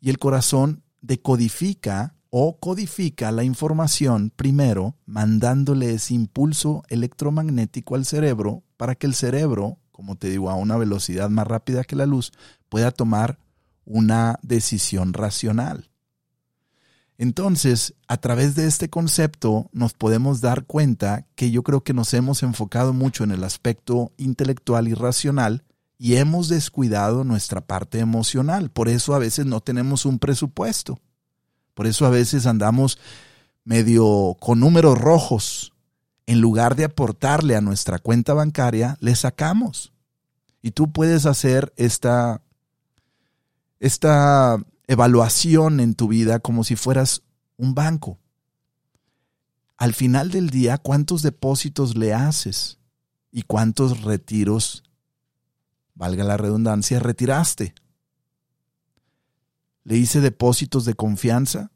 Y 0.00 0.10
el 0.10 0.18
corazón 0.18 0.84
decodifica 1.00 2.14
o 2.30 2.58
codifica 2.58 3.32
la 3.32 3.44
información 3.44 4.30
primero 4.34 4.96
mandándole 5.06 5.92
ese 5.92 6.14
impulso 6.14 6.82
electromagnético 6.88 7.94
al 7.94 8.04
cerebro 8.04 8.62
para 8.76 8.94
que 8.94 9.06
el 9.06 9.14
cerebro, 9.14 9.78
como 9.90 10.16
te 10.16 10.28
digo, 10.28 10.50
a 10.50 10.54
una 10.54 10.76
velocidad 10.76 11.30
más 11.30 11.46
rápida 11.46 11.84
que 11.84 11.96
la 11.96 12.06
luz, 12.06 12.32
pueda 12.68 12.90
tomar 12.90 13.38
una 13.84 14.38
decisión 14.42 15.12
racional. 15.12 15.88
Entonces, 17.18 17.94
a 18.08 18.18
través 18.18 18.54
de 18.54 18.66
este 18.66 18.90
concepto 18.90 19.70
nos 19.72 19.94
podemos 19.94 20.40
dar 20.40 20.64
cuenta 20.64 21.26
que 21.34 21.50
yo 21.50 21.62
creo 21.62 21.82
que 21.82 21.94
nos 21.94 22.12
hemos 22.12 22.42
enfocado 22.42 22.92
mucho 22.92 23.24
en 23.24 23.30
el 23.30 23.42
aspecto 23.42 24.12
intelectual 24.18 24.86
y 24.88 24.94
racional 24.94 25.64
y 25.98 26.16
hemos 26.16 26.48
descuidado 26.48 27.24
nuestra 27.24 27.62
parte 27.62 28.00
emocional. 28.00 28.70
Por 28.70 28.88
eso 28.88 29.14
a 29.14 29.18
veces 29.18 29.46
no 29.46 29.60
tenemos 29.60 30.04
un 30.04 30.18
presupuesto. 30.18 31.00
Por 31.74 31.86
eso 31.86 32.04
a 32.04 32.10
veces 32.10 32.46
andamos 32.46 32.98
medio 33.64 34.36
con 34.38 34.60
números 34.60 34.98
rojos. 34.98 35.72
En 36.26 36.40
lugar 36.40 36.76
de 36.76 36.84
aportarle 36.84 37.56
a 37.56 37.60
nuestra 37.60 37.98
cuenta 37.98 38.34
bancaria, 38.34 38.98
le 39.00 39.14
sacamos. 39.14 39.92
Y 40.60 40.72
tú 40.72 40.92
puedes 40.92 41.24
hacer 41.24 41.72
esta 41.76 42.42
esta 43.78 44.58
evaluación 44.86 45.80
en 45.80 45.94
tu 45.94 46.08
vida 46.08 46.38
como 46.38 46.64
si 46.64 46.76
fueras 46.76 47.22
un 47.56 47.74
banco. 47.74 48.18
Al 49.76 49.94
final 49.94 50.30
del 50.30 50.50
día, 50.50 50.78
¿cuántos 50.78 51.22
depósitos 51.22 51.96
le 51.96 52.14
haces? 52.14 52.78
¿Y 53.30 53.42
cuántos 53.42 54.02
retiros, 54.02 54.84
valga 55.94 56.24
la 56.24 56.36
redundancia, 56.36 56.98
retiraste? 56.98 57.74
¿Le 59.84 59.96
hice 59.96 60.20
depósitos 60.20 60.84
de 60.84 60.94
confianza? 60.94 61.70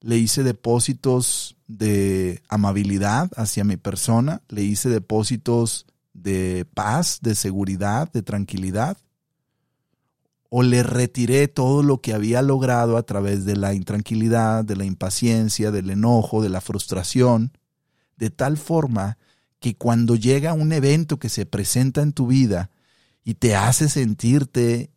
¿Le 0.00 0.18
hice 0.18 0.42
depósitos 0.42 1.56
de 1.66 2.42
amabilidad 2.48 3.30
hacia 3.36 3.64
mi 3.64 3.76
persona? 3.76 4.42
¿Le 4.48 4.62
hice 4.62 4.88
depósitos 4.88 5.86
de 6.12 6.66
paz, 6.74 7.18
de 7.22 7.34
seguridad, 7.34 8.12
de 8.12 8.22
tranquilidad? 8.22 8.98
O 10.50 10.62
le 10.62 10.82
retiré 10.82 11.48
todo 11.48 11.82
lo 11.82 12.00
que 12.00 12.12
había 12.12 12.42
logrado 12.42 12.96
a 12.96 13.02
través 13.02 13.44
de 13.44 13.56
la 13.56 13.74
intranquilidad, 13.74 14.64
de 14.64 14.76
la 14.76 14.84
impaciencia, 14.84 15.70
del 15.70 15.90
enojo, 15.90 16.42
de 16.42 16.48
la 16.48 16.60
frustración, 16.60 17.52
de 18.16 18.30
tal 18.30 18.56
forma 18.56 19.18
que 19.58 19.76
cuando 19.76 20.14
llega 20.14 20.52
un 20.52 20.72
evento 20.72 21.18
que 21.18 21.28
se 21.28 21.46
presenta 21.46 22.02
en 22.02 22.12
tu 22.12 22.26
vida 22.26 22.70
y 23.24 23.34
te 23.34 23.56
hace 23.56 23.88
sentirte 23.88 24.90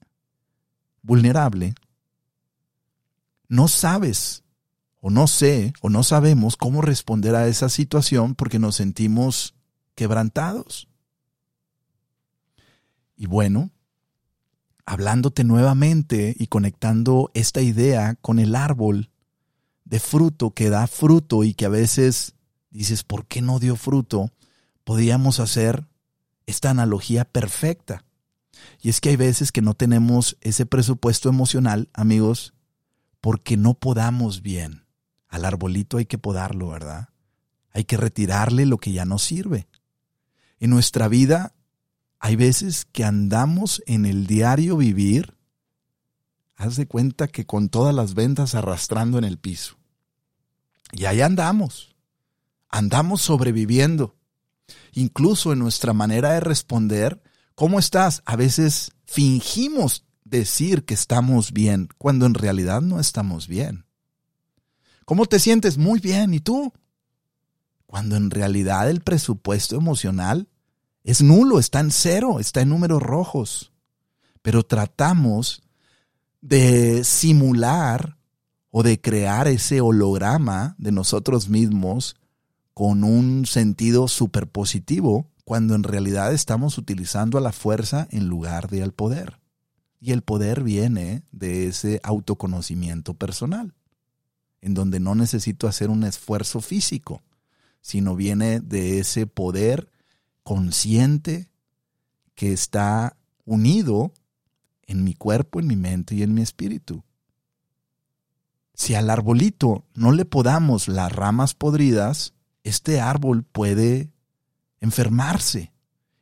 vulnerable, 1.01 1.73
no 3.47 3.67
sabes 3.67 4.43
o 5.01 5.09
no 5.09 5.27
sé 5.27 5.73
o 5.81 5.89
no 5.89 6.03
sabemos 6.03 6.55
cómo 6.55 6.81
responder 6.81 7.35
a 7.35 7.47
esa 7.47 7.69
situación 7.69 8.35
porque 8.35 8.59
nos 8.59 8.75
sentimos 8.75 9.55
quebrantados. 9.95 10.87
Y 13.15 13.25
bueno, 13.25 13.71
hablándote 14.89 15.43
nuevamente 15.43 16.35
y 16.39 16.47
conectando 16.47 17.29
esta 17.35 17.61
idea 17.61 18.15
con 18.15 18.39
el 18.39 18.55
árbol 18.55 19.11
de 19.85 19.99
fruto 19.99 20.49
que 20.55 20.71
da 20.71 20.87
fruto 20.87 21.43
y 21.43 21.53
que 21.53 21.65
a 21.65 21.69
veces 21.69 22.33
dices, 22.71 23.03
¿por 23.03 23.27
qué 23.27 23.43
no 23.43 23.59
dio 23.59 23.75
fruto? 23.75 24.31
Podríamos 24.83 25.39
hacer 25.39 25.85
esta 26.47 26.71
analogía 26.71 27.23
perfecta. 27.23 28.03
Y 28.81 28.89
es 28.89 28.99
que 28.99 29.09
hay 29.09 29.15
veces 29.15 29.51
que 29.51 29.61
no 29.61 29.75
tenemos 29.75 30.37
ese 30.41 30.65
presupuesto 30.65 31.29
emocional, 31.29 31.89
amigos, 31.93 32.55
porque 33.21 33.57
no 33.57 33.75
podamos 33.75 34.41
bien. 34.41 34.85
Al 35.27 35.45
arbolito 35.45 35.97
hay 35.97 36.07
que 36.07 36.17
podarlo, 36.17 36.69
¿verdad? 36.69 37.09
Hay 37.69 37.83
que 37.83 37.97
retirarle 37.97 38.65
lo 38.65 38.79
que 38.79 38.91
ya 38.91 39.05
no 39.05 39.19
sirve. 39.19 39.67
En 40.59 40.71
nuestra 40.71 41.07
vida 41.07 41.53
hay 42.19 42.35
veces 42.35 42.85
que 42.91 43.05
andamos 43.05 43.81
en 43.85 44.05
el 44.05 44.27
diario 44.27 44.77
vivir, 44.77 45.35
haz 46.55 46.75
de 46.75 46.87
cuenta 46.87 47.27
que 47.27 47.45
con 47.45 47.69
todas 47.69 47.95
las 47.95 48.13
ventas 48.13 48.55
arrastrando 48.55 49.17
en 49.17 49.23
el 49.23 49.37
piso. 49.39 49.77
Y 50.91 51.05
ahí 51.05 51.21
andamos, 51.21 51.95
andamos 52.67 53.21
sobreviviendo. 53.21 54.17
Incluso 54.91 55.53
en 55.53 55.59
nuestra 55.59 55.93
manera 55.93 56.33
de 56.33 56.41
responder, 56.41 57.21
¿cómo 57.55 57.79
estás? 57.79 58.21
A 58.25 58.35
veces 58.35 58.91
fingimos 59.05 60.05
decir 60.25 60.83
que 60.85 60.93
estamos 60.93 61.53
bien, 61.53 61.87
cuando 61.97 62.25
en 62.25 62.33
realidad 62.33 62.81
no 62.81 62.99
estamos 62.99 63.47
bien. 63.47 63.85
¿Cómo 65.05 65.25
te 65.25 65.39
sientes? 65.39 65.77
Muy 65.77 65.99
bien. 65.99 66.33
¿Y 66.33 66.39
tú? 66.39 66.71
Cuando 67.85 68.15
en 68.15 68.29
realidad 68.29 68.89
el 68.89 69.01
presupuesto 69.01 69.75
emocional 69.75 70.49
es 71.03 71.21
nulo, 71.21 71.59
está 71.59 71.79
en 71.79 71.91
cero, 71.91 72.39
está 72.39 72.61
en 72.61 72.69
números 72.69 73.01
rojos. 73.01 73.71
Pero 74.41 74.63
tratamos 74.63 75.63
de 76.41 77.03
simular 77.03 78.17
o 78.71 78.83
de 78.83 79.01
crear 79.01 79.47
ese 79.47 79.81
holograma 79.81 80.75
de 80.77 80.91
nosotros 80.91 81.49
mismos 81.49 82.15
con 82.73 83.03
un 83.03 83.45
sentido 83.45 84.07
súper 84.07 84.47
positivo 84.47 85.29
cuando 85.43 85.75
en 85.75 85.83
realidad 85.83 86.31
estamos 86.31 86.77
utilizando 86.77 87.37
a 87.37 87.41
la 87.41 87.51
fuerza 87.51 88.07
en 88.11 88.27
lugar 88.27 88.69
de 88.69 88.83
al 88.83 88.93
poder. 88.93 89.39
Y 89.99 90.11
el 90.11 90.21
poder 90.21 90.63
viene 90.63 91.23
de 91.31 91.67
ese 91.67 91.99
autoconocimiento 92.03 93.15
personal, 93.15 93.73
en 94.61 94.75
donde 94.75 94.99
no 94.99 95.15
necesito 95.15 95.67
hacer 95.67 95.89
un 95.89 96.03
esfuerzo 96.03 96.61
físico, 96.61 97.21
sino 97.81 98.15
viene 98.15 98.59
de 98.59 98.99
ese 98.99 99.27
poder 99.27 99.89
consciente 100.43 101.49
que 102.35 102.53
está 102.53 103.17
unido 103.45 104.13
en 104.87 105.03
mi 105.03 105.13
cuerpo, 105.13 105.59
en 105.59 105.67
mi 105.67 105.75
mente 105.75 106.15
y 106.15 106.23
en 106.23 106.33
mi 106.33 106.41
espíritu. 106.41 107.03
Si 108.73 108.95
al 108.95 109.09
arbolito 109.09 109.85
no 109.93 110.11
le 110.11 110.25
podamos 110.25 110.87
las 110.87 111.11
ramas 111.11 111.53
podridas, 111.53 112.33
este 112.63 113.01
árbol 113.01 113.43
puede 113.43 114.09
enfermarse 114.79 115.73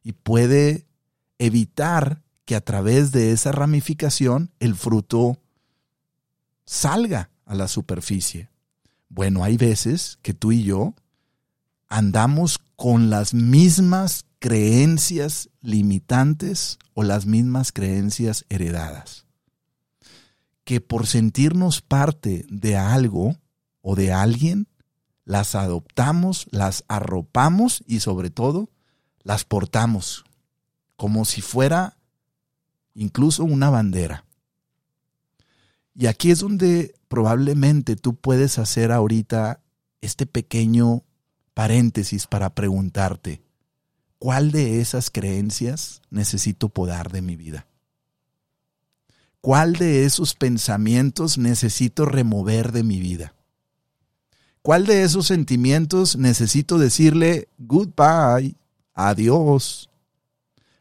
y 0.03 0.13
puede 0.13 0.87
evitar 1.37 2.23
que 2.45 2.55
a 2.55 2.61
través 2.61 3.11
de 3.11 3.31
esa 3.31 3.51
ramificación 3.51 4.51
el 4.59 4.75
fruto 4.75 5.39
salga 6.65 7.29
a 7.45 7.55
la 7.55 7.67
superficie. 7.67 8.49
Bueno, 9.09 9.43
hay 9.43 9.57
veces 9.57 10.17
que 10.21 10.33
tú 10.33 10.51
y 10.51 10.63
yo 10.63 10.95
andamos 11.87 12.59
con 12.77 13.09
las 13.09 13.33
mismas 13.33 14.25
creencias 14.39 15.49
limitantes 15.61 16.77
o 16.93 17.03
las 17.03 17.25
mismas 17.25 17.73
creencias 17.73 18.45
heredadas. 18.47 19.25
Que 20.63 20.79
por 20.79 21.07
sentirnos 21.07 21.81
parte 21.81 22.45
de 22.49 22.77
algo 22.77 23.35
o 23.81 23.95
de 23.95 24.13
alguien, 24.13 24.67
las 25.25 25.55
adoptamos, 25.55 26.47
las 26.51 26.85
arropamos 26.87 27.83
y 27.87 27.99
sobre 27.99 28.29
todo 28.29 28.69
las 29.23 29.43
portamos 29.43 30.23
como 30.95 31.25
si 31.25 31.41
fuera 31.41 31.97
incluso 32.93 33.43
una 33.43 33.69
bandera. 33.69 34.25
Y 35.95 36.05
aquí 36.05 36.29
es 36.29 36.39
donde 36.39 36.93
probablemente 37.07 37.95
tú 37.95 38.15
puedes 38.15 38.59
hacer 38.59 38.91
ahorita 38.91 39.61
este 40.01 40.27
pequeño 40.27 41.03
paréntesis 41.57 42.27
para 42.27 42.51
preguntarte, 42.51 43.41
¿cuál 44.19 44.51
de 44.51 44.79
esas 44.79 45.09
creencias 45.09 46.03
necesito 46.11 46.69
podar 46.69 47.11
de 47.11 47.23
mi 47.23 47.35
vida? 47.35 47.65
¿Cuál 49.41 49.73
de 49.73 50.05
esos 50.05 50.35
pensamientos 50.35 51.39
necesito 51.39 52.05
remover 52.05 52.71
de 52.71 52.83
mi 52.83 52.99
vida? 52.99 53.33
cuál 54.61 54.85
de 54.85 55.01
esos 55.01 55.25
sentimientos 55.25 56.15
necesito 56.15 56.77
decirle 56.77 57.47
goodbye, 57.57 58.55
adiós? 58.93 59.89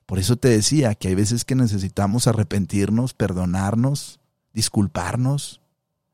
Por 0.04 0.18
eso 0.18 0.36
te 0.36 0.48
decía 0.48 0.94
que 0.94 1.08
hay 1.08 1.14
veces 1.14 1.46
que 1.46 1.54
necesitamos 1.54 2.26
arrepentirnos, 2.26 3.14
perdonarnos, 3.14 4.20
disculparnos, 4.52 5.62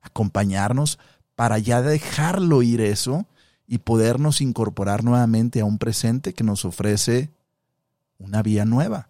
acompañarnos 0.03 1.01
para 1.35 1.59
ya 1.59 1.83
dejarlo 1.83 2.63
ir 2.63 2.81
eso 2.81 3.27
y 3.67 3.79
podernos 3.79 4.41
incorporar 4.41 5.05
nuevamente 5.05 5.61
a 5.61 5.65
un 5.65 5.79
presente 5.79 6.33
que 6.35 6.45
nos 6.45 6.65
ofrece 6.65 7.31
una 8.19 8.43
vía 8.43 8.65
nueva, 8.65 9.09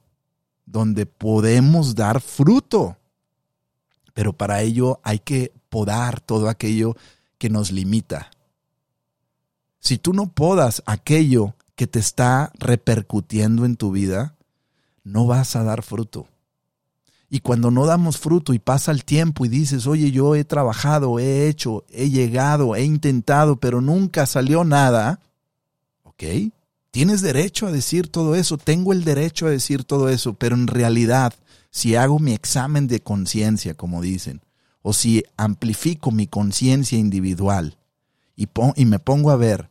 donde 0.67 1.07
podemos 1.07 1.95
dar 1.95 2.21
fruto. 2.21 2.97
Pero 4.15 4.33
para 4.33 4.63
ello 4.63 5.01
hay 5.03 5.19
que 5.19 5.53
podar 5.69 6.21
todo 6.21 6.49
aquello 6.49 6.97
que 7.39 7.51
nos 7.51 7.73
limita. 7.73 8.31
Si 9.81 9.99
tú 9.99 10.13
no 10.13 10.31
podas 10.33 10.83
aquello 10.87 11.57
que 11.75 11.87
te 11.87 11.99
está 11.99 12.53
repercutiendo 12.59 13.65
en 13.65 13.77
tu 13.77 13.91
vida, 13.91 14.37
no 15.03 15.27
vas 15.27 15.57
a 15.57 15.65
dar 15.65 15.83
fruto. 15.83 16.29
Y 17.35 17.41
cuando 17.41 17.71
no 17.71 17.87
damos 17.87 18.19
fruto 18.19 18.53
y 18.53 18.59
pasa 18.59 18.93
el 18.93 19.07
tiempo 19.07 19.47
y 19.47 19.49
dices, 19.49 19.87
oye, 19.87 20.11
yo 20.11 20.35
he 20.35 20.45
trabajado, 20.45 21.19
he 21.19 21.49
hecho, 21.49 21.83
he 21.89 22.11
llegado, 22.11 22.77
he 22.77 22.85
intentado, 22.85 23.57
pero 23.57 23.81
nunca 23.81 24.27
salió 24.27 24.65
nada, 24.65 25.19
¿ok? 26.03 26.25
Tienes 26.91 27.23
derecho 27.23 27.67
a 27.67 27.73
decir 27.73 28.09
todo 28.09 28.35
eso, 28.35 28.59
tengo 28.59 28.93
el 28.93 29.03
derecho 29.05 29.47
a 29.47 29.51
decir 29.51 29.85
todo 29.85 30.11
eso, 30.11 30.35
pero 30.35 30.57
en 30.57 30.67
realidad, 30.67 31.33
si 31.71 31.97
hago 31.97 32.19
mi 32.19 32.35
examen 32.35 32.87
de 32.87 33.01
conciencia, 33.01 33.73
como 33.73 34.03
dicen, 34.03 34.43
o 34.83 34.93
si 34.93 35.25
amplifico 35.39 36.11
mi 36.11 36.27
conciencia 36.27 36.99
individual 36.99 37.79
y, 38.37 38.47
y 38.77 38.85
me 38.85 38.99
pongo 38.99 39.31
a 39.31 39.37
ver 39.37 39.71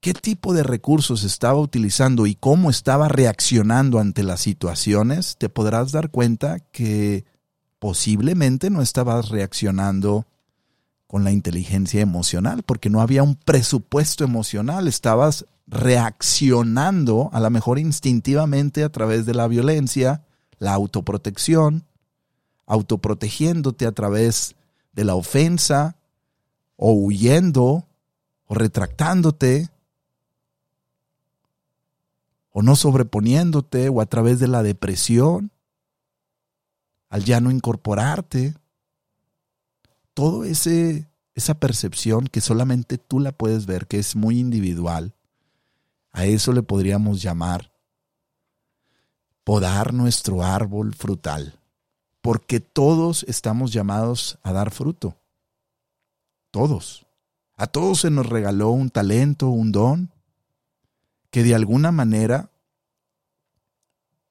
qué 0.00 0.14
tipo 0.14 0.54
de 0.54 0.62
recursos 0.62 1.24
estaba 1.24 1.58
utilizando 1.58 2.26
y 2.26 2.34
cómo 2.34 2.70
estaba 2.70 3.08
reaccionando 3.08 3.98
ante 3.98 4.22
las 4.22 4.40
situaciones, 4.40 5.36
te 5.38 5.48
podrás 5.48 5.92
dar 5.92 6.10
cuenta 6.10 6.60
que 6.60 7.24
posiblemente 7.78 8.70
no 8.70 8.82
estabas 8.82 9.28
reaccionando 9.28 10.26
con 11.06 11.24
la 11.24 11.32
inteligencia 11.32 12.00
emocional, 12.00 12.62
porque 12.62 12.90
no 12.90 13.00
había 13.00 13.22
un 13.22 13.34
presupuesto 13.34 14.24
emocional, 14.24 14.86
estabas 14.86 15.46
reaccionando 15.66 17.30
a 17.32 17.40
lo 17.40 17.50
mejor 17.50 17.78
instintivamente 17.78 18.84
a 18.84 18.90
través 18.90 19.24
de 19.26 19.34
la 19.34 19.48
violencia, 19.48 20.22
la 20.58 20.74
autoprotección, 20.74 21.84
autoprotegiéndote 22.66 23.86
a 23.86 23.92
través 23.92 24.54
de 24.92 25.04
la 25.04 25.14
ofensa, 25.14 25.96
o 26.76 26.92
huyendo, 26.92 27.86
o 28.46 28.54
retractándote, 28.54 29.68
o 32.50 32.62
no 32.62 32.76
sobreponiéndote, 32.76 33.88
o 33.88 34.00
a 34.00 34.06
través 34.06 34.40
de 34.40 34.48
la 34.48 34.62
depresión, 34.62 35.52
al 37.08 37.24
ya 37.24 37.40
no 37.40 37.50
incorporarte. 37.50 38.54
Todo 40.14 40.44
ese 40.44 41.08
esa 41.38 41.54
percepción 41.54 42.26
que 42.26 42.40
solamente 42.40 42.98
tú 42.98 43.20
la 43.20 43.30
puedes 43.30 43.64
ver, 43.64 43.86
que 43.86 44.00
es 44.00 44.16
muy 44.16 44.40
individual, 44.40 45.14
a 46.10 46.26
eso 46.26 46.52
le 46.52 46.64
podríamos 46.64 47.22
llamar 47.22 47.72
podar 49.44 49.94
nuestro 49.94 50.42
árbol 50.42 50.94
frutal, 50.94 51.58
porque 52.20 52.60
todos 52.60 53.24
estamos 53.28 53.72
llamados 53.72 54.38
a 54.42 54.52
dar 54.52 54.72
fruto. 54.72 55.16
Todos. 56.50 57.06
A 57.56 57.66
todos 57.66 58.00
se 58.00 58.10
nos 58.10 58.26
regaló 58.26 58.70
un 58.70 58.90
talento, 58.90 59.48
un 59.48 59.72
don, 59.72 60.12
que 61.30 61.42
de 61.42 61.54
alguna 61.54 61.92
manera 61.92 62.50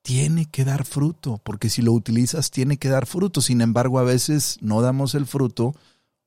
tiene 0.02 0.46
que 0.46 0.64
dar 0.64 0.86
fruto, 0.86 1.42
porque 1.44 1.70
si 1.70 1.82
lo 1.82 1.92
utilizas 1.92 2.50
tiene 2.50 2.78
que 2.78 2.88
dar 2.88 3.06
fruto. 3.06 3.42
Sin 3.42 3.60
embargo, 3.60 4.00
a 4.00 4.04
veces 4.04 4.58
no 4.62 4.82
damos 4.82 5.16
el 5.16 5.26
fruto, 5.26 5.76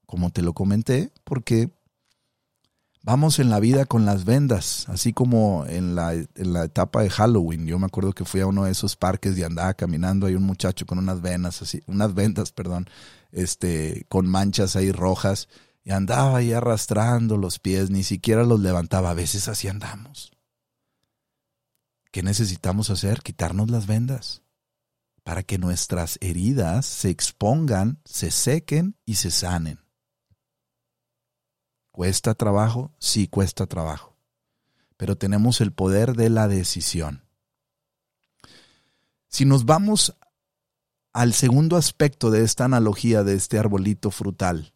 como 0.05 0.31
te 0.31 0.43
lo 0.43 0.53
comenté, 0.53 1.13
porque 1.25 1.71
vamos 3.03 3.39
en 3.39 3.49
la 3.49 3.59
vida 3.59 3.87
con 3.87 4.05
las 4.05 4.27
vendas, 4.27 4.87
así 4.89 5.15
como 5.15 5.65
en 5.67 5.95
la, 5.95 6.13
en 6.13 6.53
la 6.53 6.65
etapa 6.65 7.03
de 7.03 7.11
Halloween. 7.11 7.67
Yo 7.67 7.79
me 7.79 7.87
acuerdo 7.87 8.13
que 8.13 8.27
fui 8.27 8.41
a 8.41 8.47
uno 8.47 8.65
de 8.65 8.73
esos 8.73 8.97
parques 8.97 9.39
y 9.39 9.43
andaba 9.45 9.73
caminando, 9.73 10.27
hay 10.27 10.35
un 10.35 10.45
muchacho 10.45 10.85
con 10.85 10.99
unas 10.99 11.23
venas, 11.23 11.63
así, 11.63 11.83
unas 11.87 12.13
vendas, 12.15 12.53
perdón, 12.53 12.87
este, 13.33 14.05
con 14.09 14.27
manchas 14.27 14.77
ahí 14.77 14.93
rojas, 14.93 15.49
y 15.83 15.93
andaba 15.93 16.37
ahí 16.37 16.53
arrastrando 16.53 17.39
los 17.39 17.59
pies, 17.59 17.89
ni 17.89 18.03
siquiera 18.03 18.45
los 18.45 18.61
levantaba. 18.61 19.11
A 19.11 19.15
veces 19.15 19.49
así 19.49 19.69
andamos. 19.69 20.33
¿Qué 22.11 22.23
necesitamos 22.23 22.91
hacer? 22.91 23.23
Quitarnos 23.23 23.71
las 23.71 23.87
vendas 23.87 24.43
para 25.23 25.43
que 25.43 25.59
nuestras 25.59 26.19
heridas 26.21 26.87
se 26.87 27.11
expongan, 27.11 28.01
se 28.05 28.31
sequen 28.31 28.97
y 29.05 29.17
se 29.17 29.31
sanen. 29.31 29.79
¿Cuesta 31.91 32.35
trabajo? 32.35 32.93
Sí, 32.99 33.29
cuesta 33.29 33.67
trabajo. 33.67 34.17
Pero 34.97 35.17
tenemos 35.17 35.61
el 35.61 35.73
poder 35.73 36.15
de 36.15 36.31
la 36.31 36.49
decisión. 36.49 37.25
Si 39.29 39.45
nos 39.45 39.65
vamos 39.65 40.17
al 41.13 41.33
segundo 41.33 41.77
aspecto 41.77 42.31
de 42.31 42.43
esta 42.43 42.65
analogía 42.65 43.23
de 43.23 43.35
este 43.35 43.59
arbolito 43.59 44.11
frutal, 44.11 44.75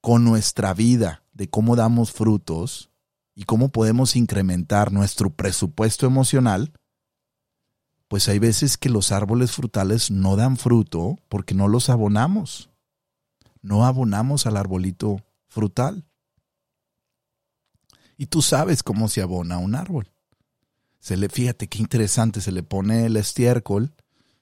con 0.00 0.24
nuestra 0.24 0.72
vida, 0.72 1.24
de 1.32 1.48
cómo 1.48 1.76
damos 1.76 2.12
frutos, 2.12 2.89
y 3.34 3.44
cómo 3.44 3.70
podemos 3.70 4.16
incrementar 4.16 4.92
nuestro 4.92 5.30
presupuesto 5.30 6.06
emocional, 6.06 6.72
pues 8.08 8.28
hay 8.28 8.38
veces 8.38 8.76
que 8.76 8.88
los 8.88 9.12
árboles 9.12 9.52
frutales 9.52 10.10
no 10.10 10.36
dan 10.36 10.56
fruto 10.56 11.18
porque 11.28 11.54
no 11.54 11.68
los 11.68 11.88
abonamos. 11.90 12.70
No 13.62 13.86
abonamos 13.86 14.46
al 14.46 14.56
arbolito 14.56 15.22
frutal. 15.46 16.04
Y 18.16 18.26
tú 18.26 18.42
sabes 18.42 18.82
cómo 18.82 19.08
se 19.08 19.22
abona 19.22 19.58
un 19.58 19.74
árbol. 19.74 20.10
Se 20.98 21.16
le, 21.16 21.28
fíjate 21.28 21.68
qué 21.68 21.78
interesante, 21.78 22.40
se 22.40 22.52
le 22.52 22.62
pone 22.62 23.06
el 23.06 23.16
estiércol 23.16 23.94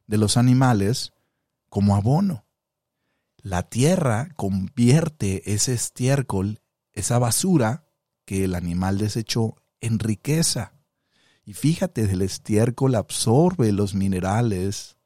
de 0.07 0.18
los 0.18 0.37
animales 0.37 1.12
como 1.68 1.94
abono. 1.94 2.44
La 3.42 3.62
tierra 3.62 4.31
convierte 4.35 5.53
ese 5.53 5.74
estiércol, 5.74 6.61
esa 6.92 7.18
basura, 7.18 7.85
que 8.29 8.45
el 8.45 8.55
animal 8.55 8.99
desechó 8.99 9.57
en 9.81 9.99
riqueza. 9.99 10.75
Y 11.47 11.55
fíjate, 11.55 12.03
el 12.03 12.21
estiércol 12.21 12.95
absorbe 12.95 13.73
los 13.73 13.95
minerales 13.95 14.99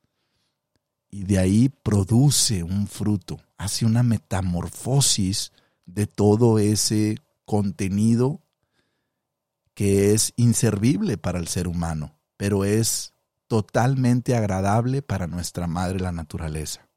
y 1.09 1.23
de 1.23 1.39
ahí 1.39 1.69
produce 1.69 2.65
un 2.65 2.89
fruto, 2.89 3.39
hace 3.57 3.87
una 3.87 4.03
metamorfosis 4.03 5.53
de 5.87 6.09
todo 6.09 6.59
ese 6.59 7.15
contenido 7.45 8.41
que 9.75 10.15
es 10.15 10.33
inservible 10.35 11.17
para 11.17 11.39
el 11.39 11.47
ser 11.47 11.69
humano, 11.69 12.19
pero 12.37 12.65
es 12.65 13.15
totalmente 13.47 14.35
agradable 14.35 15.01
para 15.01 15.29
nuestra 15.29 15.69
madre 15.69 16.01
la 16.01 16.11
naturaleza. 16.11 16.89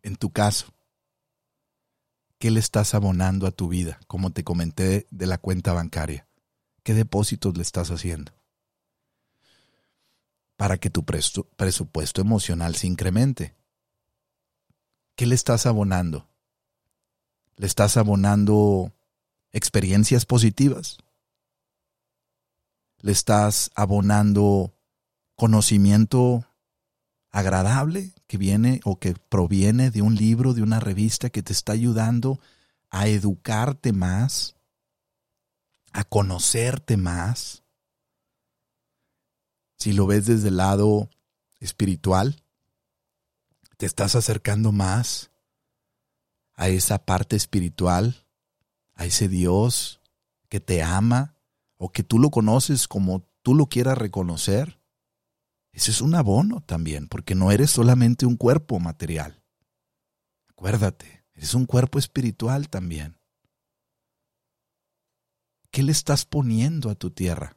En 0.00 0.16
tu 0.16 0.30
caso, 0.30 0.72
¿Qué 2.46 2.52
le 2.52 2.60
estás 2.60 2.94
abonando 2.94 3.48
a 3.48 3.50
tu 3.50 3.66
vida? 3.66 3.98
Como 4.06 4.30
te 4.30 4.44
comenté 4.44 5.08
de 5.10 5.26
la 5.26 5.36
cuenta 5.36 5.72
bancaria. 5.72 6.28
¿Qué 6.84 6.94
depósitos 6.94 7.56
le 7.56 7.62
estás 7.62 7.90
haciendo? 7.90 8.30
Para 10.54 10.78
que 10.78 10.88
tu 10.88 11.04
presupuesto 11.04 12.20
emocional 12.20 12.76
se 12.76 12.86
incremente. 12.86 13.56
¿Qué 15.16 15.26
le 15.26 15.34
estás 15.34 15.66
abonando? 15.66 16.28
¿Le 17.56 17.66
estás 17.66 17.96
abonando 17.96 18.92
experiencias 19.50 20.24
positivas? 20.24 20.98
¿Le 23.00 23.10
estás 23.10 23.72
abonando 23.74 24.72
conocimiento 25.34 26.46
agradable 27.32 28.12
que 28.26 28.38
viene 28.38 28.80
o 28.84 28.98
que 28.98 29.14
proviene 29.14 29.90
de 29.90 30.02
un 30.02 30.14
libro, 30.14 30.54
de 30.54 30.62
una 30.62 30.80
revista 30.80 31.30
que 31.30 31.42
te 31.42 31.52
está 31.52 31.72
ayudando 31.72 32.40
a 32.90 33.06
educarte 33.08 33.92
más, 33.92 34.56
a 35.92 36.04
conocerte 36.04 36.96
más. 36.96 37.62
Si 39.76 39.92
lo 39.92 40.06
ves 40.06 40.26
desde 40.26 40.48
el 40.48 40.56
lado 40.56 41.08
espiritual, 41.60 42.42
te 43.76 43.86
estás 43.86 44.14
acercando 44.14 44.72
más 44.72 45.30
a 46.54 46.68
esa 46.68 46.98
parte 46.98 47.36
espiritual, 47.36 48.24
a 48.94 49.04
ese 49.04 49.28
Dios 49.28 50.00
que 50.48 50.60
te 50.60 50.82
ama 50.82 51.34
o 51.76 51.90
que 51.90 52.02
tú 52.02 52.18
lo 52.18 52.30
conoces 52.30 52.88
como 52.88 53.22
tú 53.42 53.54
lo 53.54 53.66
quieras 53.66 53.98
reconocer. 53.98 54.75
Ese 55.76 55.90
es 55.90 56.00
un 56.00 56.14
abono 56.14 56.62
también, 56.62 57.06
porque 57.06 57.34
no 57.34 57.52
eres 57.52 57.70
solamente 57.70 58.26
un 58.26 58.36
cuerpo 58.36 58.80
material. 58.80 59.42
Acuérdate, 60.48 61.24
eres 61.34 61.54
un 61.54 61.66
cuerpo 61.66 61.98
espiritual 61.98 62.68
también. 62.68 63.16
¿qué 65.76 65.82
le 65.82 65.92
estás 65.92 66.24
poniendo 66.24 66.88
a 66.88 66.94
tu 66.94 67.10
tierra? 67.10 67.54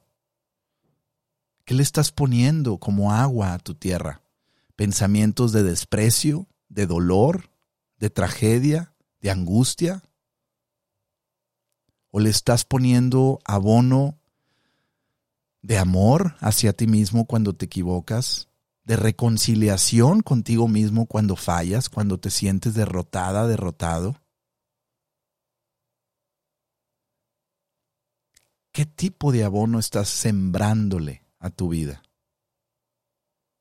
¿Qué 1.64 1.74
le 1.74 1.84
estás 1.84 2.12
poniendo 2.12 2.78
como 2.78 3.14
agua 3.14 3.54
a 3.54 3.60
tu 3.60 3.76
tierra? 3.76 4.24
¿Pensamientos 4.76 5.54
de 5.54 5.64
desprecio, 5.64 6.46
de 6.68 6.86
dolor, 6.86 7.50
de 7.98 8.10
tragedia, 8.10 8.94
de 9.22 9.32
angustia? 9.32 10.04
¿O 12.12 12.20
le 12.20 12.30
estás 12.30 12.66
poniendo 12.66 13.40
abono 13.46 14.20
de 15.62 15.78
amor 15.78 16.36
hacia 16.40 16.74
ti 16.74 16.88
mismo 16.88 17.26
cuando 17.26 17.54
te 17.54 17.66
equivocas? 17.66 18.48
¿De 18.84 18.96
reconciliación 18.96 20.22
contigo 20.22 20.68
mismo 20.68 21.06
cuando 21.06 21.36
fallas, 21.36 21.90
cuando 21.90 22.20
te 22.20 22.30
sientes 22.32 22.74
derrotada, 22.74 23.48
derrotado? 23.48 24.16
¿Qué 28.72 28.86
tipo 28.86 29.32
de 29.32 29.44
abono 29.44 29.80
estás 29.80 30.10
sembrándole 30.10 31.24
a 31.40 31.50
tu 31.50 31.70
vida? 31.70 32.02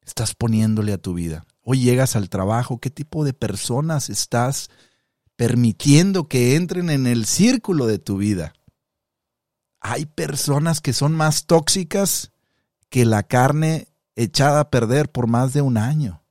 Estás 0.00 0.34
poniéndole 0.34 0.92
a 0.92 0.98
tu 0.98 1.12
vida. 1.12 1.44
Hoy 1.62 1.82
llegas 1.82 2.16
al 2.16 2.30
trabajo, 2.30 2.78
¿qué 2.78 2.88
tipo 2.88 3.24
de 3.24 3.34
personas 3.34 4.08
estás 4.08 4.70
permitiendo 5.36 6.28
que 6.28 6.56
entren 6.56 6.88
en 6.88 7.06
el 7.06 7.26
círculo 7.26 7.86
de 7.86 7.98
tu 7.98 8.16
vida? 8.16 8.54
Hay 9.80 10.06
personas 10.06 10.80
que 10.80 10.92
son 10.92 11.14
más 11.14 11.46
tóxicas 11.46 12.32
que 12.88 13.04
la 13.04 13.22
carne 13.22 13.88
echada 14.16 14.60
a 14.60 14.70
perder 14.70 15.10
por 15.10 15.26
más 15.26 15.52
de 15.52 15.62
un 15.62 15.76
año. 15.76 16.24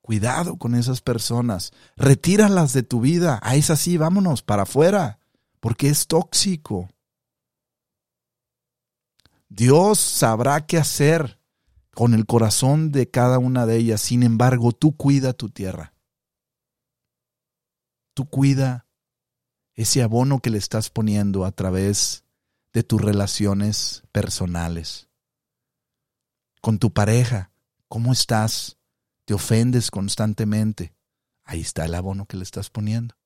Cuidado 0.00 0.56
con 0.56 0.76
esas 0.76 1.00
personas. 1.00 1.72
Retíralas 1.96 2.72
de 2.72 2.84
tu 2.84 3.00
vida. 3.00 3.40
A 3.42 3.56
es 3.56 3.70
así, 3.70 3.96
vámonos 3.96 4.42
para 4.42 4.62
afuera. 4.62 5.18
Porque 5.58 5.88
es 5.88 6.06
tóxico. 6.06 6.88
Dios 9.48 9.98
sabrá 9.98 10.64
qué 10.66 10.78
hacer 10.78 11.40
con 11.92 12.14
el 12.14 12.26
corazón 12.26 12.92
de 12.92 13.10
cada 13.10 13.40
una 13.40 13.66
de 13.66 13.78
ellas. 13.78 14.00
Sin 14.00 14.22
embargo, 14.22 14.70
tú 14.70 14.96
cuida 14.96 15.32
tu 15.32 15.50
tierra. 15.50 15.92
Tú 18.14 18.26
cuida 18.26 18.85
ese 19.76 20.02
abono 20.02 20.40
que 20.40 20.50
le 20.50 20.58
estás 20.58 20.90
poniendo 20.90 21.44
a 21.44 21.52
través 21.52 22.24
de 22.72 22.82
tus 22.82 23.00
relaciones 23.00 24.02
personales. 24.10 25.08
Con 26.60 26.78
tu 26.78 26.92
pareja, 26.92 27.52
¿cómo 27.88 28.12
estás? 28.12 28.78
¿Te 29.24 29.34
ofendes 29.34 29.90
constantemente? 29.90 30.94
Ahí 31.44 31.60
está 31.60 31.84
el 31.84 31.94
abono 31.94 32.26
que 32.26 32.36
le 32.36 32.42
estás 32.42 32.70
poniendo. 32.70 33.16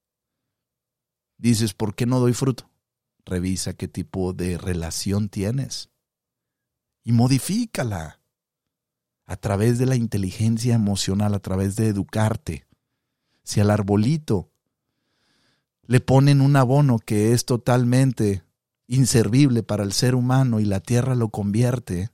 Dices, 1.39 1.73
¿por 1.73 1.95
qué 1.95 2.05
no 2.05 2.21
doy 2.21 2.35
fruto? 2.35 2.71
Revisa 3.25 3.73
qué 3.73 3.89
tipo 3.89 4.33
de 4.33 4.59
relación 4.59 5.29
tienes 5.29 5.91
y 7.03 7.13
modifícala 7.13 8.21
a 9.27 9.37
través 9.37 9.79
de 9.79 9.87
la 9.87 9.97
inteligencia 9.97 10.75
emocional, 10.75 11.35
a 11.35 11.39
través 11.39 11.77
de 11.77 11.89
educarte. 11.89 12.67
Si 13.43 13.61
al 13.61 13.71
arbolito 13.71 14.50
le 15.90 15.98
ponen 15.98 16.40
un 16.40 16.55
abono 16.55 17.00
que 17.00 17.33
es 17.33 17.44
totalmente 17.44 18.44
inservible 18.87 19.64
para 19.64 19.83
el 19.83 19.92
ser 19.92 20.14
humano 20.14 20.61
y 20.61 20.64
la 20.64 20.79
tierra 20.79 21.16
lo 21.16 21.31
convierte, 21.31 22.11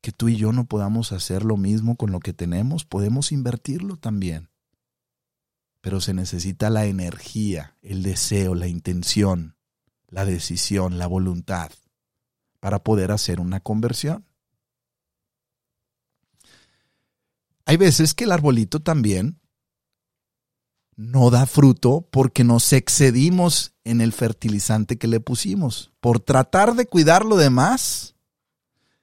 que 0.00 0.12
tú 0.12 0.30
y 0.30 0.36
yo 0.36 0.50
no 0.54 0.64
podamos 0.64 1.12
hacer 1.12 1.44
lo 1.44 1.58
mismo 1.58 1.96
con 1.96 2.10
lo 2.10 2.20
que 2.20 2.32
tenemos, 2.32 2.86
podemos 2.86 3.32
invertirlo 3.32 3.98
también. 3.98 4.48
Pero 5.82 6.00
se 6.00 6.14
necesita 6.14 6.70
la 6.70 6.86
energía, 6.86 7.76
el 7.82 8.02
deseo, 8.02 8.54
la 8.54 8.66
intención, 8.66 9.58
la 10.06 10.24
decisión, 10.24 10.96
la 10.96 11.06
voluntad 11.06 11.70
para 12.60 12.82
poder 12.82 13.12
hacer 13.12 13.40
una 13.40 13.60
conversión. 13.60 14.24
Hay 17.66 17.76
veces 17.76 18.14
que 18.14 18.24
el 18.24 18.32
arbolito 18.32 18.80
también 18.80 19.38
no 20.98 21.30
da 21.30 21.46
fruto 21.46 22.08
porque 22.10 22.42
nos 22.42 22.72
excedimos 22.72 23.72
en 23.84 24.00
el 24.00 24.12
fertilizante 24.12 24.98
que 24.98 25.06
le 25.06 25.20
pusimos. 25.20 25.92
Por 26.00 26.18
tratar 26.18 26.74
de 26.74 26.86
cuidar 26.86 27.24
lo 27.24 27.36
demás, 27.36 28.16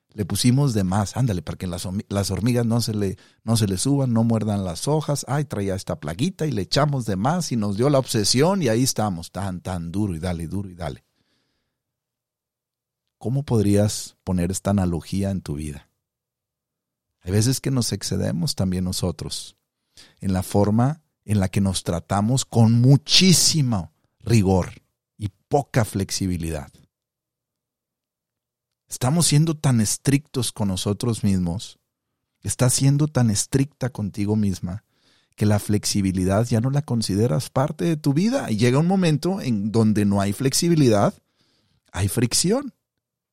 le 0.10 0.25
pusimos 0.25 0.73
de 0.73 0.84
más. 0.84 1.15
Ándale, 1.15 1.41
para 1.41 1.58
que 1.58 1.67
las, 1.67 1.86
hormigas 1.86 2.65
no 2.65 2.81
se, 2.81 2.93
le, 2.93 3.17
no 3.45 3.55
se 3.55 3.67
le 3.67 3.77
suban, 3.77 4.12
no 4.12 4.25
muerdan 4.25 4.65
las 4.65 4.89
hojas. 4.89 5.25
Ay, 5.29 5.45
traía 5.45 5.73
esta 5.73 5.97
plaguita 5.97 6.45
y 6.45 6.51
le 6.51 6.63
echamos 6.63 7.05
de 7.05 7.15
más 7.15 7.53
y 7.53 7.55
nos 7.55 7.77
dio 7.77 7.89
la 7.89 7.99
obsesión 7.99 8.62
y 8.62 8.67
ahí 8.67 8.84
estamos, 8.84 9.31
tan, 9.31 9.62
tan 9.62 9.93
duro 9.93 10.13
y 10.15 10.19
dale, 10.19 10.47
duro 10.47 10.69
y 10.69 10.75
dale. 10.75 11.05
¿Cómo 13.17 13.43
podrías 13.43 14.17
poner 14.25 14.51
esta 14.51 14.71
analogía 14.71 15.31
en 15.31 15.39
tu 15.39 15.55
vida? 15.55 15.89
Hay 17.21 17.31
veces 17.31 17.62
que 17.62 17.71
nos 17.71 17.93
excedemos 17.93 18.53
también 18.53 18.84
nosotros 18.84 19.55
en 20.19 20.34
la 20.34 20.43
forma 20.43 21.05
en 21.25 21.39
la 21.39 21.49
que 21.49 21.61
nos 21.61 21.83
tratamos 21.83 22.45
con 22.45 22.73
muchísimo 22.73 23.91
rigor 24.19 24.81
y 25.17 25.29
poca 25.47 25.83
flexibilidad. 25.83 26.71
Estamos 28.88 29.25
siendo 29.25 29.57
tan 29.57 29.81
estrictos 29.81 30.51
con 30.51 30.67
nosotros 30.67 31.23
mismos, 31.23 31.79
estás 32.41 32.73
siendo 32.73 33.07
tan 33.07 33.31
estricta 33.31 33.89
contigo 33.89 34.35
misma, 34.35 34.83
que 35.35 35.45
la 35.45 35.59
flexibilidad 35.59 36.45
ya 36.45 36.61
no 36.61 36.69
la 36.69 36.81
consideras 36.81 37.49
parte 37.49 37.83
de 37.85 37.97
tu 37.97 38.13
vida 38.13 38.49
y 38.49 38.57
llega 38.57 38.79
un 38.79 38.88
momento 38.88 39.41
en 39.41 39.71
donde 39.71 40.05
no 40.05 40.21
hay 40.21 40.31
flexibilidad, 40.31 41.13
hay 41.91 42.07
fricción. 42.07 42.73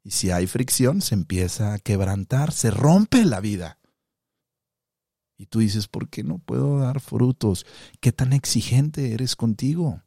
Y 0.02 0.11
si 0.11 0.33
hay 0.33 0.48
fricción, 0.48 1.00
se 1.00 1.14
empieza 1.14 1.74
a 1.74 1.78
quebrantar, 1.78 2.52
se 2.52 2.72
rompe 2.72 3.24
la 3.24 3.40
vida. 3.40 3.78
Y 5.42 5.46
tú 5.46 5.59
dices, 5.59 5.88
¿por 5.88 6.09
qué 6.09 6.22
no 6.22 6.38
puedo 6.38 6.78
dar 6.78 7.00
frutos? 7.00 7.66
¿Qué 7.98 8.12
tan 8.12 8.33
exigente 8.33 9.12
eres 9.12 9.35
contigo? 9.35 10.00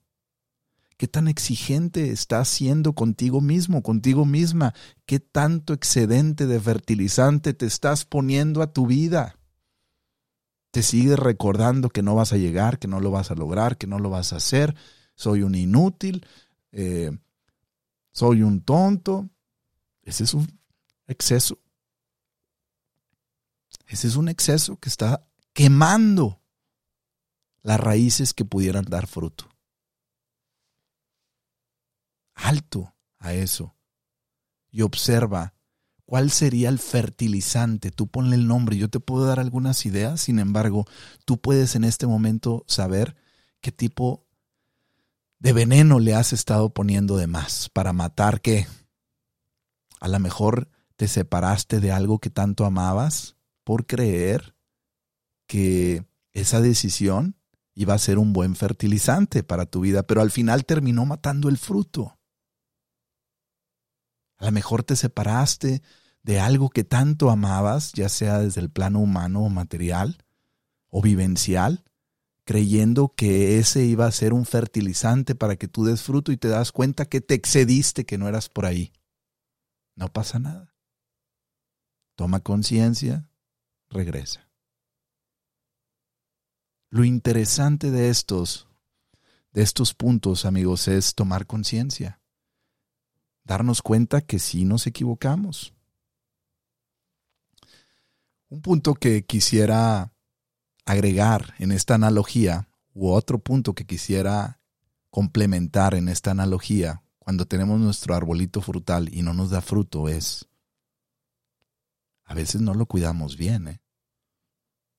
¿Qué 0.96 1.10
tan 1.10 1.28
exigente 1.28 2.10
estás 2.12 2.48
siendo 2.48 2.94
contigo 2.94 3.42
mismo, 3.42 3.84
contigo 3.84 4.24
misma? 4.24 4.74
¿Qué 5.06 5.20
tanto 5.20 5.74
excedente 5.74 6.48
de 6.48 6.58
fertilizante 6.62 7.54
te 7.54 7.66
estás 7.66 8.06
poniendo 8.06 8.62
a 8.62 8.72
tu 8.72 8.88
vida? 8.88 9.38
Te 10.72 10.82
sigues 10.82 11.20
recordando 11.20 11.90
que 11.90 12.02
no 12.02 12.16
vas 12.16 12.32
a 12.32 12.38
llegar, 12.38 12.80
que 12.80 12.88
no 12.88 13.02
lo 13.02 13.12
vas 13.12 13.30
a 13.30 13.36
lograr, 13.36 13.78
que 13.78 13.88
no 13.88 14.00
lo 14.00 14.10
vas 14.10 14.32
a 14.32 14.38
hacer. 14.38 14.74
Soy 15.16 15.42
un 15.42 15.54
inútil, 15.54 16.26
eh, 16.72 17.12
soy 18.14 18.42
un 18.42 18.62
tonto. 18.62 19.30
Ese 20.02 20.24
es 20.24 20.34
un 20.34 20.48
exceso 21.08 21.60
ese 23.96 24.10
es 24.10 24.18
un 24.18 24.28
exceso 24.28 24.76
que 24.76 24.90
está 24.90 25.26
quemando 25.54 26.42
las 27.64 27.80
raíces 27.80 28.34
que 28.34 28.44
pudieran 28.44 28.84
dar 28.84 29.08
fruto. 29.08 29.48
Alto 32.34 32.94
a 33.20 33.32
eso. 33.32 33.74
Y 34.70 34.82
observa 34.82 35.54
cuál 36.04 36.30
sería 36.30 36.68
el 36.68 36.78
fertilizante. 36.78 37.90
Tú 37.90 38.08
ponle 38.08 38.36
el 38.36 38.48
nombre. 38.48 38.76
Yo 38.76 38.90
te 38.90 39.00
puedo 39.00 39.28
dar 39.28 39.40
algunas 39.40 39.86
ideas. 39.86 40.20
Sin 40.20 40.40
embargo, 40.40 40.86
tú 41.24 41.40
puedes 41.40 41.76
en 41.76 41.86
este 41.86 42.06
momento 42.06 42.66
saber 42.68 43.16
qué 43.62 43.72
tipo 43.72 44.26
de 45.40 45.54
veneno 45.54 46.00
le 46.00 46.16
has 46.16 46.34
estado 46.34 46.74
poniendo 46.74 47.16
de 47.16 47.28
más 47.28 47.70
para 47.70 47.94
matar 47.94 48.42
que 48.42 48.68
a 50.02 50.10
lo 50.10 50.20
mejor 50.20 50.70
te 50.98 51.08
separaste 51.08 51.80
de 51.80 51.94
algo 51.94 52.20
que 52.20 52.30
tanto 52.30 52.66
amabas 52.66 53.36
por 53.66 53.86
creer 53.86 54.56
que 55.48 56.06
esa 56.32 56.62
decisión 56.62 57.36
iba 57.74 57.94
a 57.94 58.00
ser 58.00 58.18
un 58.18 58.32
buen 58.32 58.56
fertilizante 58.56 59.44
para 59.44 59.66
tu 59.66 59.82
vida, 59.82 60.04
pero 60.04 60.22
al 60.22 60.32
final 60.32 60.64
terminó 60.66 61.06
matando 61.06 61.50
el 61.50 61.58
fruto. 61.58 62.18
A 64.38 64.46
lo 64.46 64.52
mejor 64.52 64.84
te 64.84 64.96
separaste 64.96 65.82
de 66.24 66.40
algo 66.40 66.70
que 66.70 66.84
tanto 66.84 67.30
amabas, 67.30 67.92
ya 67.94 68.08
sea 68.08 68.40
desde 68.40 68.62
el 68.62 68.70
plano 68.70 69.00
humano 69.00 69.42
o 69.42 69.50
material 69.50 70.24
o 70.90 71.02
vivencial, 71.02 71.84
creyendo 72.46 73.14
que 73.16 73.60
ese 73.60 73.84
iba 73.84 74.06
a 74.06 74.12
ser 74.12 74.34
un 74.34 74.46
fertilizante 74.46 75.36
para 75.36 75.56
que 75.56 75.68
tú 75.68 75.84
des 75.84 76.02
fruto 76.02 76.32
y 76.32 76.38
te 76.38 76.48
das 76.48 76.72
cuenta 76.72 77.06
que 77.06 77.22
te 77.22 77.34
excediste, 77.34 78.06
que 78.06 78.18
no 78.18 78.28
eras 78.28 78.50
por 78.50 78.66
ahí. 78.66 78.94
No 79.96 80.12
pasa 80.12 80.40
nada. 80.40 80.74
Toma 82.16 82.40
conciencia, 82.40 83.30
regresa. 83.96 84.48
Lo 86.92 87.04
interesante 87.04 87.90
de 87.90 88.10
estos, 88.10 88.68
de 89.52 89.64
estos 89.64 89.94
puntos, 89.94 90.46
amigos, 90.46 90.88
es 90.88 91.16
tomar 91.16 91.48
conciencia, 91.48 92.22
darnos 93.44 93.82
cuenta 93.82 94.22
que 94.22 94.40
sí 94.40 94.66
nos 94.66 94.86
equivocamos. 94.86 95.74
Un 98.50 98.62
punto 98.62 98.94
que 98.94 99.26
quisiera 99.26 100.14
agregar 100.86 101.56
en 101.58 101.72
esta 101.72 101.96
analogía, 101.96 102.70
u 102.94 103.10
otro 103.10 103.40
punto 103.40 103.74
que 103.74 103.86
quisiera 103.86 104.62
complementar 105.10 105.96
en 105.96 106.08
esta 106.08 106.32
analogía 106.32 107.02
cuando 107.20 107.46
tenemos 107.46 107.80
nuestro 107.80 108.16
arbolito 108.16 108.62
frutal 108.62 109.10
y 109.12 109.24
no 109.24 109.34
nos 109.34 109.50
da 109.50 109.62
fruto 109.62 110.08
es, 110.08 110.48
a 112.24 112.34
veces 112.34 112.62
no 112.62 112.74
lo 112.74 112.86
cuidamos 112.86 113.36
bien. 113.36 113.68
¿eh? 113.68 113.82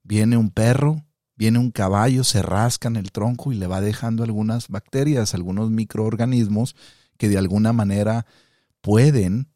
Viene 0.09 0.37
un 0.37 0.51
perro, 0.51 1.05
viene 1.35 1.59
un 1.59 1.73
caballo, 1.73 2.23
se 2.23 2.41
rasca 2.41 2.87
en 2.87 2.95
el 2.95 3.11
tronco 3.11 3.51
y 3.51 3.57
le 3.57 3.67
va 3.67 3.81
dejando 3.81 4.23
algunas 4.23 4.69
bacterias, 4.69 5.35
algunos 5.35 5.69
microorganismos 5.71 6.77
que 7.19 7.29
de 7.29 7.39
alguna 7.39 7.73
manera 7.73 8.25
pueden 8.81 9.49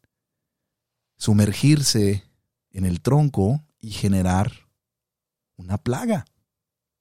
sumergirse 1.15 2.25
en 2.69 2.85
el 2.85 2.99
tronco 2.99 3.63
y 3.79 3.91
generar 3.91 4.51
una 5.55 5.77
plaga. 5.77 6.25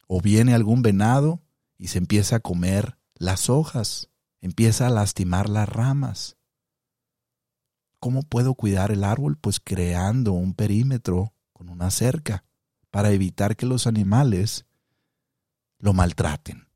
O 0.07 0.21
viene 0.21 0.55
algún 0.55 0.83
venado 0.83 1.43
y 1.77 1.89
se 1.89 1.99
empieza 1.99 2.37
a 2.37 2.41
comer 2.41 2.99
las 3.15 3.51
hojas, 3.51 4.11
empieza 4.41 4.87
a 4.87 4.91
lastimar 4.91 5.49
las 5.49 5.69
ramas. 5.69 6.37
¿Cómo 7.99 8.23
puedo 8.23 8.55
cuidar 8.55 8.93
el 8.93 9.03
árbol? 9.03 9.37
Pues 9.37 9.59
creando 9.59 10.35
un 10.35 10.55
perímetro 10.55 11.35
con 11.53 11.69
una 11.69 11.91
cerca 11.91 12.45
para 12.91 13.11
evitar 13.11 13.57
que 13.57 13.67
los 13.67 13.87
animales 13.87 14.67
lo 15.79 15.93
maltraten. 15.93 16.69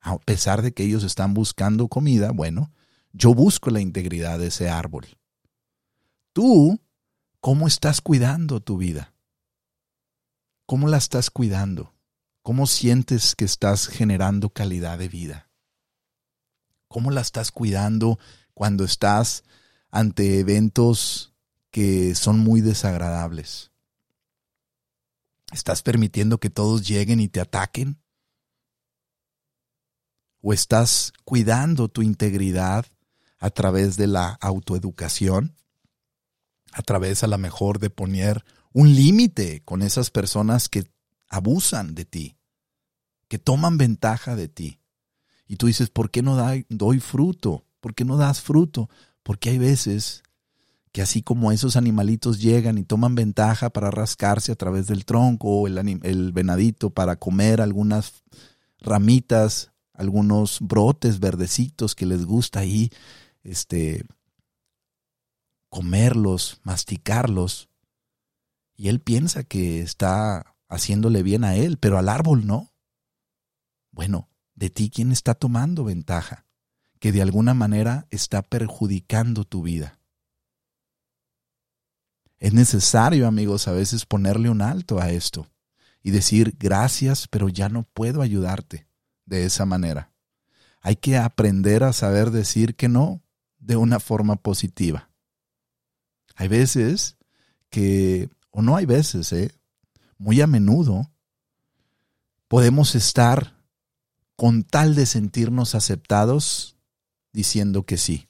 A 0.00 0.18
pesar 0.18 0.62
de 0.62 0.72
que 0.72 0.84
ellos 0.84 1.04
están 1.04 1.34
buscando 1.34 1.88
comida, 1.88 2.30
bueno, 2.32 2.72
yo 3.12 3.34
busco 3.34 3.70
la 3.70 3.80
integridad 3.80 4.38
de 4.38 4.48
ese 4.48 4.68
árbol. 4.68 5.06
Tú, 6.32 6.80
¿cómo 7.40 7.66
estás 7.66 8.00
cuidando 8.00 8.60
tu 8.60 8.78
vida? 8.78 9.12
¿Cómo 10.64 10.88
la 10.88 10.96
estás 10.96 11.30
cuidando? 11.30 11.94
¿Cómo 12.42 12.66
sientes 12.66 13.34
que 13.34 13.44
estás 13.44 13.88
generando 13.88 14.50
calidad 14.50 14.98
de 14.98 15.08
vida? 15.08 15.50
¿Cómo 16.88 17.10
la 17.10 17.20
estás 17.20 17.50
cuidando 17.52 18.18
cuando 18.54 18.84
estás 18.84 19.44
ante 19.90 20.38
eventos 20.38 21.34
que 21.70 22.14
son 22.14 22.38
muy 22.38 22.60
desagradables? 22.60 23.69
¿Estás 25.52 25.82
permitiendo 25.82 26.38
que 26.38 26.50
todos 26.50 26.86
lleguen 26.86 27.20
y 27.20 27.28
te 27.28 27.40
ataquen? 27.40 28.00
¿O 30.40 30.52
estás 30.52 31.12
cuidando 31.24 31.88
tu 31.88 32.02
integridad 32.02 32.86
a 33.38 33.50
través 33.50 33.96
de 33.96 34.06
la 34.06 34.38
autoeducación? 34.40 35.56
A 36.72 36.82
través 36.82 37.24
a 37.24 37.26
lo 37.26 37.36
mejor 37.36 37.78
de 37.80 37.90
poner 37.90 38.44
un 38.72 38.94
límite 38.94 39.62
con 39.64 39.82
esas 39.82 40.10
personas 40.10 40.68
que 40.68 40.90
abusan 41.28 41.94
de 41.94 42.04
ti, 42.04 42.38
que 43.28 43.38
toman 43.38 43.76
ventaja 43.76 44.36
de 44.36 44.48
ti. 44.48 44.80
Y 45.46 45.56
tú 45.56 45.66
dices, 45.66 45.90
¿por 45.90 46.12
qué 46.12 46.22
no 46.22 46.36
doy 46.68 47.00
fruto? 47.00 47.66
¿Por 47.80 47.94
qué 47.94 48.04
no 48.04 48.16
das 48.16 48.40
fruto? 48.40 48.88
Porque 49.24 49.50
hay 49.50 49.58
veces 49.58 50.22
que 50.92 51.02
así 51.02 51.22
como 51.22 51.52
esos 51.52 51.76
animalitos 51.76 52.40
llegan 52.40 52.78
y 52.78 52.84
toman 52.84 53.14
ventaja 53.14 53.70
para 53.70 53.90
rascarse 53.90 54.52
a 54.52 54.56
través 54.56 54.86
del 54.86 55.04
tronco 55.04 55.48
o 55.48 55.66
el, 55.68 56.32
venadito 56.32 56.90
para 56.90 57.16
comer 57.16 57.60
algunas 57.60 58.24
ramitas, 58.80 59.70
algunos 59.92 60.58
brotes 60.60 61.20
verdecitos 61.20 61.94
que 61.94 62.06
les 62.06 62.24
gusta 62.24 62.60
ahí, 62.60 62.90
este, 63.44 64.04
comerlos, 65.68 66.60
masticarlos. 66.64 67.68
Y 68.74 68.88
él 68.88 69.00
piensa 69.00 69.44
que 69.44 69.82
está 69.82 70.56
haciéndole 70.68 71.22
bien 71.22 71.44
a 71.44 71.54
él, 71.54 71.76
pero 71.78 71.98
al 71.98 72.08
árbol 72.08 72.46
no. 72.46 72.72
Bueno, 73.92 74.28
de 74.54 74.70
ti 74.70 74.90
quién 74.90 75.12
está 75.12 75.34
tomando 75.34 75.84
ventaja, 75.84 76.46
que 76.98 77.12
de 77.12 77.22
alguna 77.22 77.54
manera 77.54 78.08
está 78.10 78.42
perjudicando 78.42 79.44
tu 79.44 79.62
vida. 79.62 79.99
Es 82.40 82.54
necesario, 82.54 83.28
amigos, 83.28 83.68
a 83.68 83.72
veces 83.72 84.06
ponerle 84.06 84.48
un 84.48 84.62
alto 84.62 84.98
a 84.98 85.10
esto 85.10 85.46
y 86.02 86.10
decir 86.10 86.56
gracias, 86.58 87.28
pero 87.28 87.50
ya 87.50 87.68
no 87.68 87.82
puedo 87.82 88.22
ayudarte 88.22 88.88
de 89.26 89.44
esa 89.44 89.66
manera. 89.66 90.10
Hay 90.80 90.96
que 90.96 91.18
aprender 91.18 91.84
a 91.84 91.92
saber 91.92 92.30
decir 92.30 92.74
que 92.74 92.88
no 92.88 93.22
de 93.58 93.76
una 93.76 94.00
forma 94.00 94.36
positiva. 94.36 95.10
Hay 96.34 96.48
veces 96.48 97.18
que, 97.68 98.30
o 98.50 98.62
no 98.62 98.74
hay 98.74 98.86
veces, 98.86 99.30
¿eh? 99.34 99.52
muy 100.16 100.40
a 100.40 100.46
menudo, 100.46 101.10
podemos 102.48 102.94
estar 102.94 103.54
con 104.34 104.62
tal 104.62 104.94
de 104.94 105.04
sentirnos 105.04 105.74
aceptados, 105.74 106.78
diciendo 107.34 107.84
que 107.84 107.98
sí. 107.98 108.28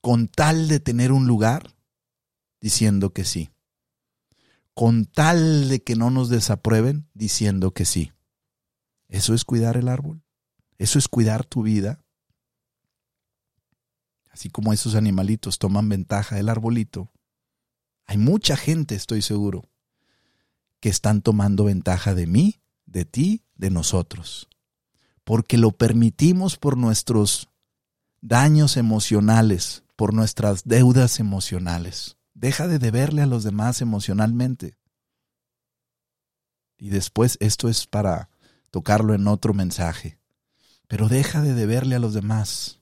Con 0.00 0.28
tal 0.28 0.68
de 0.68 0.80
tener 0.80 1.12
un 1.12 1.26
lugar, 1.26 1.74
diciendo 2.62 3.12
que 3.12 3.24
sí. 3.26 3.50
Con 4.72 5.04
tal 5.04 5.68
de 5.68 5.82
que 5.82 5.94
no 5.94 6.10
nos 6.10 6.30
desaprueben, 6.30 7.10
diciendo 7.12 7.74
que 7.74 7.84
sí. 7.84 8.12
Eso 9.08 9.34
es 9.34 9.44
cuidar 9.44 9.76
el 9.76 9.88
árbol. 9.88 10.22
Eso 10.78 10.98
es 10.98 11.08
cuidar 11.08 11.44
tu 11.44 11.62
vida. 11.62 12.02
Así 14.30 14.48
como 14.48 14.72
esos 14.72 14.94
animalitos 14.94 15.58
toman 15.58 15.90
ventaja 15.90 16.36
del 16.36 16.48
arbolito, 16.48 17.12
hay 18.06 18.16
mucha 18.16 18.56
gente, 18.56 18.94
estoy 18.94 19.20
seguro, 19.20 19.68
que 20.80 20.88
están 20.88 21.20
tomando 21.20 21.64
ventaja 21.64 22.14
de 22.14 22.26
mí, 22.26 22.62
de 22.86 23.04
ti, 23.04 23.44
de 23.56 23.68
nosotros 23.68 24.48
porque 25.24 25.56
lo 25.58 25.72
permitimos 25.72 26.56
por 26.56 26.76
nuestros 26.76 27.48
daños 28.20 28.76
emocionales, 28.76 29.84
por 29.96 30.14
nuestras 30.14 30.64
deudas 30.64 31.20
emocionales. 31.20 32.16
Deja 32.34 32.66
de 32.66 32.78
deberle 32.78 33.22
a 33.22 33.26
los 33.26 33.44
demás 33.44 33.80
emocionalmente. 33.80 34.78
Y 36.78 36.90
después 36.90 37.36
esto 37.40 37.68
es 37.68 37.86
para 37.86 38.30
tocarlo 38.70 39.14
en 39.14 39.28
otro 39.28 39.54
mensaje. 39.54 40.18
Pero 40.88 41.08
deja 41.08 41.42
de 41.42 41.54
deberle 41.54 41.94
a 41.96 41.98
los 42.00 42.14
demás. 42.14 42.80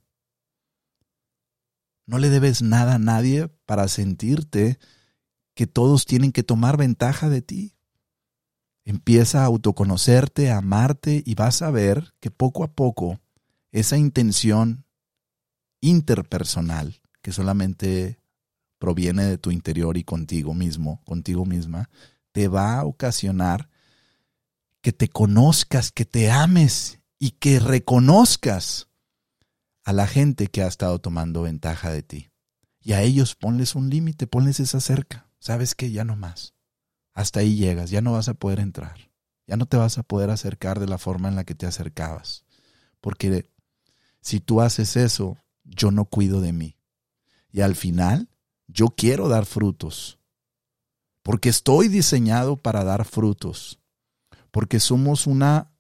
No 2.06 2.18
le 2.18 2.30
debes 2.30 2.62
nada 2.62 2.94
a 2.94 2.98
nadie 2.98 3.48
para 3.66 3.86
sentirte 3.88 4.78
que 5.54 5.66
todos 5.66 6.06
tienen 6.06 6.32
que 6.32 6.42
tomar 6.42 6.76
ventaja 6.76 7.28
de 7.28 7.42
ti. 7.42 7.76
Empieza 8.84 9.42
a 9.42 9.46
autoconocerte, 9.46 10.50
a 10.50 10.58
amarte 10.58 11.22
y 11.24 11.34
vas 11.34 11.62
a 11.62 11.70
ver 11.70 12.14
que 12.20 12.30
poco 12.30 12.64
a 12.64 12.72
poco 12.72 13.20
esa 13.70 13.96
intención 13.96 14.86
interpersonal 15.80 17.00
que 17.22 17.32
solamente 17.32 18.19
proviene 18.80 19.26
de 19.26 19.38
tu 19.38 19.52
interior 19.52 19.96
y 19.96 20.02
contigo 20.02 20.54
mismo, 20.54 21.00
contigo 21.04 21.46
misma, 21.46 21.88
te 22.32 22.48
va 22.48 22.80
a 22.80 22.84
ocasionar 22.84 23.70
que 24.80 24.92
te 24.92 25.06
conozcas, 25.06 25.92
que 25.92 26.04
te 26.04 26.32
ames 26.32 26.98
y 27.20 27.30
que 27.30 27.60
reconozcas 27.60 28.88
a 29.84 29.92
la 29.92 30.08
gente 30.08 30.48
que 30.48 30.62
ha 30.62 30.66
estado 30.66 30.98
tomando 30.98 31.42
ventaja 31.42 31.92
de 31.92 32.02
ti. 32.02 32.30
Y 32.80 32.94
a 32.94 33.02
ellos 33.02 33.36
ponles 33.36 33.76
un 33.76 33.90
límite, 33.90 34.26
ponles 34.26 34.58
esa 34.58 34.80
cerca. 34.80 35.30
¿Sabes 35.38 35.76
que 35.76 35.92
Ya 35.92 36.04
no 36.04 36.16
más 36.16 36.54
hasta 37.20 37.40
ahí 37.40 37.56
llegas, 37.56 37.90
ya 37.90 38.00
no 38.00 38.12
vas 38.12 38.28
a 38.28 38.34
poder 38.34 38.60
entrar, 38.60 39.10
ya 39.46 39.56
no 39.56 39.66
te 39.66 39.76
vas 39.76 39.98
a 39.98 40.02
poder 40.02 40.30
acercar 40.30 40.80
de 40.80 40.86
la 40.86 40.98
forma 40.98 41.28
en 41.28 41.36
la 41.36 41.44
que 41.44 41.54
te 41.54 41.66
acercabas, 41.66 42.44
porque 43.00 43.50
si 44.20 44.40
tú 44.40 44.60
haces 44.60 44.96
eso, 44.96 45.36
yo 45.64 45.90
no 45.90 46.04
cuido 46.04 46.40
de 46.40 46.52
mí. 46.52 46.76
Y 47.52 47.62
al 47.62 47.74
final, 47.74 48.28
yo 48.72 48.88
quiero 48.88 49.28
dar 49.28 49.46
frutos, 49.46 50.18
porque 51.22 51.48
estoy 51.48 51.88
diseñado 51.88 52.56
para 52.56 52.84
dar 52.84 53.04
frutos, 53.04 53.80
porque 54.50 54.80
somos 54.80 55.26
una 55.26 55.70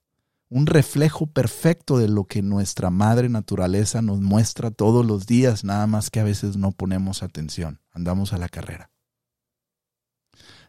un 0.50 0.66
reflejo 0.66 1.26
perfecto 1.26 1.96
de 1.96 2.08
lo 2.08 2.24
que 2.24 2.42
nuestra 2.42 2.90
madre 2.90 3.28
naturaleza 3.28 4.02
nos 4.02 4.20
muestra 4.20 4.72
todos 4.72 5.06
los 5.06 5.26
días, 5.26 5.62
nada 5.62 5.86
más 5.86 6.10
que 6.10 6.18
a 6.18 6.24
veces 6.24 6.56
no 6.56 6.72
ponemos 6.72 7.22
atención, 7.22 7.80
andamos 7.92 8.32
a 8.32 8.38
la 8.38 8.48
carrera. 8.48 8.90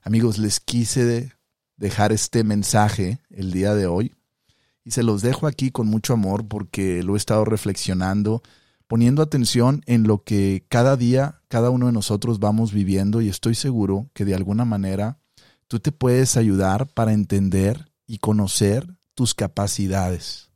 Amigos, 0.03 0.38
les 0.38 0.60
quise 0.60 1.34
dejar 1.77 2.12
este 2.12 2.43
mensaje 2.43 3.19
el 3.31 3.51
día 3.51 3.73
de 3.73 3.88
hoy 3.88 4.13
y 4.84 4.91
se 4.91 5.01
los 5.01 5.23
dejo 5.23 5.47
aquí 5.47 5.71
con 5.71 5.88
mucho 5.88 6.13
amor 6.13 6.47
porque 6.47 7.01
lo 7.01 7.15
he 7.15 7.17
estado 7.17 7.43
reflexionando, 7.43 8.43
poniendo 8.88 9.23
atención 9.23 9.81
en 9.88 10.03
lo 10.03 10.23
que 10.23 10.63
cada 10.69 10.95
día, 10.95 11.40
cada 11.51 11.69
uno 11.69 11.87
de 11.87 11.91
nosotros 11.91 12.39
vamos 12.39 12.71
viviendo 12.71 13.19
y 13.19 13.27
estoy 13.27 13.55
seguro 13.55 14.09
que 14.13 14.23
de 14.23 14.33
alguna 14.33 14.63
manera 14.63 15.19
tú 15.67 15.81
te 15.81 15.91
puedes 15.91 16.37
ayudar 16.37 16.87
para 16.87 17.11
entender 17.11 17.91
y 18.07 18.19
conocer 18.19 18.95
tus 19.15 19.33
capacidades 19.35 20.49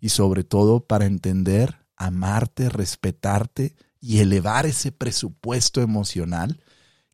y 0.00 0.08
sobre 0.08 0.42
todo 0.42 0.80
para 0.84 1.06
entender, 1.06 1.86
amarte, 1.94 2.68
respetarte 2.68 3.76
y 4.00 4.18
elevar 4.18 4.66
ese 4.66 4.90
presupuesto 4.90 5.82
emocional 5.82 6.58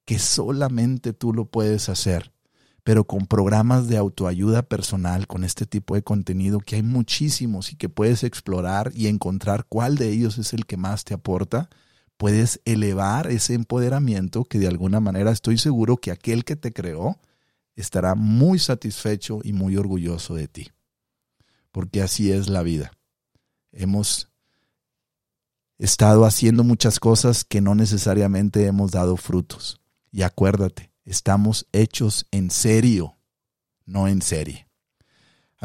que 0.07 0.19
solamente 0.19 1.13
tú 1.13 1.35
lo 1.35 1.45
puedes 1.45 1.91
hacer, 1.91 2.33
pero 2.85 3.05
con 3.05 3.27
programas 3.27 3.87
de 3.87 3.99
autoayuda 3.99 4.63
personal, 4.63 5.27
con 5.27 5.45
este 5.45 5.67
tipo 5.67 5.95
de 5.95 6.03
contenido 6.03 6.61
que 6.61 6.77
hay 6.77 6.83
muchísimos 6.83 7.71
y 7.71 7.77
que 7.77 7.91
puedes 7.91 8.25
explorar 8.25 8.93
y 8.95 9.09
encontrar 9.09 9.67
cuál 9.69 9.97
de 9.97 10.09
ellos 10.09 10.39
es 10.39 10.55
el 10.55 10.65
que 10.65 10.79
más 10.79 11.05
te 11.05 11.13
aporta, 11.13 11.69
puedes 12.17 12.61
elevar 12.65 13.31
ese 13.31 13.55
empoderamiento 13.55 14.45
que 14.45 14.59
de 14.59 14.69
alguna 14.69 15.01
manera 15.01 15.31
estoy 15.31 15.59
seguro 15.59 15.97
que 15.97 16.11
aquel 16.11 16.45
que 16.45 16.57
te 16.57 16.73
creó 16.73 17.19
estará 17.75 18.15
muy 18.15 18.59
satisfecho 18.59 19.41
y 19.43 19.53
muy 19.53 19.77
orgulloso 19.77 20.35
de 20.35 20.49
ti. 20.49 20.71
Porque 21.73 22.03
así 22.03 22.33
es 22.33 22.49
la 22.49 22.63
vida. 22.63 22.93
Hemos 23.73 24.31
estado 25.79 26.25
haciendo 26.25 26.65
muchas 26.65 26.99
cosas 26.99 27.45
que 27.45 27.61
no 27.61 27.75
necesariamente 27.75 28.67
hemos 28.67 28.93
dado 28.93 29.17
frutos. 29.17 29.81
Y 30.11 30.23
acuérdate, 30.23 30.91
estamos 31.05 31.67
hechos 31.73 32.27
en 32.31 32.51
serio, 32.51 33.19
no 33.85 34.09
en 34.09 34.23
serie. 34.23 34.66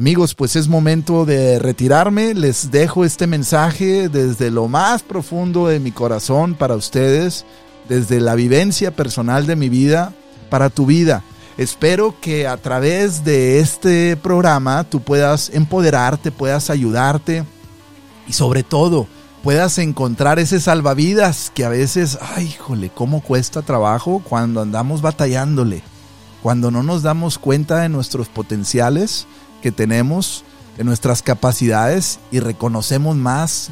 Amigos, 0.01 0.33
pues 0.33 0.55
es 0.55 0.67
momento 0.67 1.25
de 1.25 1.59
retirarme. 1.59 2.33
Les 2.33 2.71
dejo 2.71 3.05
este 3.05 3.27
mensaje 3.27 4.09
desde 4.09 4.49
lo 4.49 4.67
más 4.67 5.03
profundo 5.03 5.67
de 5.67 5.79
mi 5.79 5.91
corazón 5.91 6.55
para 6.55 6.73
ustedes, 6.73 7.45
desde 7.87 8.19
la 8.19 8.33
vivencia 8.33 8.89
personal 8.95 9.45
de 9.45 9.55
mi 9.55 9.69
vida, 9.69 10.11
para 10.49 10.71
tu 10.71 10.87
vida. 10.87 11.21
Espero 11.55 12.15
que 12.19 12.47
a 12.47 12.57
través 12.57 13.23
de 13.23 13.59
este 13.59 14.17
programa 14.17 14.85
tú 14.85 15.03
puedas 15.03 15.51
empoderarte, 15.53 16.31
puedas 16.31 16.71
ayudarte 16.71 17.43
y 18.27 18.33
sobre 18.33 18.63
todo 18.63 19.05
puedas 19.43 19.77
encontrar 19.77 20.39
ese 20.39 20.59
salvavidas 20.59 21.51
que 21.53 21.63
a 21.63 21.69
veces, 21.69 22.17
ay, 22.35 22.45
híjole, 22.45 22.89
cómo 22.89 23.21
cuesta 23.21 23.61
trabajo 23.61 24.23
cuando 24.27 24.61
andamos 24.61 25.03
batallándole, 25.03 25.83
cuando 26.41 26.71
no 26.71 26.81
nos 26.81 27.03
damos 27.03 27.37
cuenta 27.37 27.81
de 27.81 27.89
nuestros 27.89 28.29
potenciales 28.29 29.27
que 29.61 29.71
tenemos, 29.71 30.43
de 30.77 30.83
nuestras 30.83 31.21
capacidades 31.21 32.19
y 32.31 32.39
reconocemos 32.39 33.15
más 33.15 33.69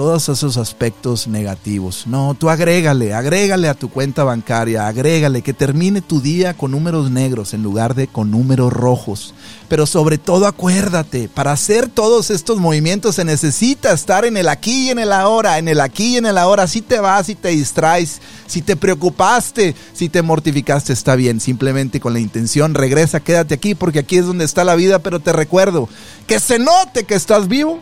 todos 0.00 0.30
esos 0.30 0.56
aspectos 0.56 1.28
negativos. 1.28 2.06
No, 2.06 2.32
tú 2.32 2.48
agrégale, 2.48 3.12
agrégale 3.12 3.68
a 3.68 3.74
tu 3.74 3.90
cuenta 3.90 4.24
bancaria, 4.24 4.86
agrégale 4.86 5.42
que 5.42 5.52
termine 5.52 6.00
tu 6.00 6.22
día 6.22 6.56
con 6.56 6.70
números 6.70 7.10
negros 7.10 7.52
en 7.52 7.62
lugar 7.62 7.94
de 7.94 8.06
con 8.06 8.30
números 8.30 8.72
rojos. 8.72 9.34
Pero 9.68 9.84
sobre 9.84 10.16
todo 10.16 10.46
acuérdate, 10.46 11.28
para 11.28 11.52
hacer 11.52 11.86
todos 11.86 12.30
estos 12.30 12.56
movimientos 12.56 13.16
se 13.16 13.26
necesita 13.26 13.92
estar 13.92 14.24
en 14.24 14.38
el 14.38 14.48
aquí 14.48 14.86
y 14.86 14.88
en 14.88 15.00
el 15.00 15.12
ahora, 15.12 15.58
en 15.58 15.68
el 15.68 15.82
aquí 15.82 16.14
y 16.14 16.16
en 16.16 16.24
el 16.24 16.38
ahora. 16.38 16.66
Si 16.66 16.80
te 16.80 16.98
vas 16.98 17.28
y 17.28 17.34
te 17.34 17.48
distraes, 17.48 18.22
si 18.46 18.62
te 18.62 18.76
preocupaste, 18.76 19.74
si 19.92 20.08
te 20.08 20.22
mortificaste, 20.22 20.94
está 20.94 21.14
bien. 21.14 21.40
Simplemente 21.40 22.00
con 22.00 22.14
la 22.14 22.20
intención, 22.20 22.72
regresa, 22.72 23.20
quédate 23.20 23.52
aquí 23.52 23.74
porque 23.74 23.98
aquí 23.98 24.16
es 24.16 24.24
donde 24.24 24.46
está 24.46 24.64
la 24.64 24.76
vida, 24.76 25.00
pero 25.00 25.20
te 25.20 25.34
recuerdo 25.34 25.90
que 26.26 26.40
se 26.40 26.58
note 26.58 27.04
que 27.04 27.16
estás 27.16 27.48
vivo 27.48 27.80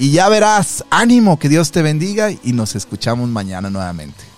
y 0.00 0.12
ya 0.12 0.30
verás, 0.30 0.82
ánimo, 0.88 1.38
que 1.38 1.50
Dios 1.50 1.72
te 1.72 1.82
bendiga 1.82 2.30
y 2.30 2.54
nos 2.54 2.74
escuchamos 2.74 3.28
mañana 3.28 3.68
nuevamente. 3.68 4.29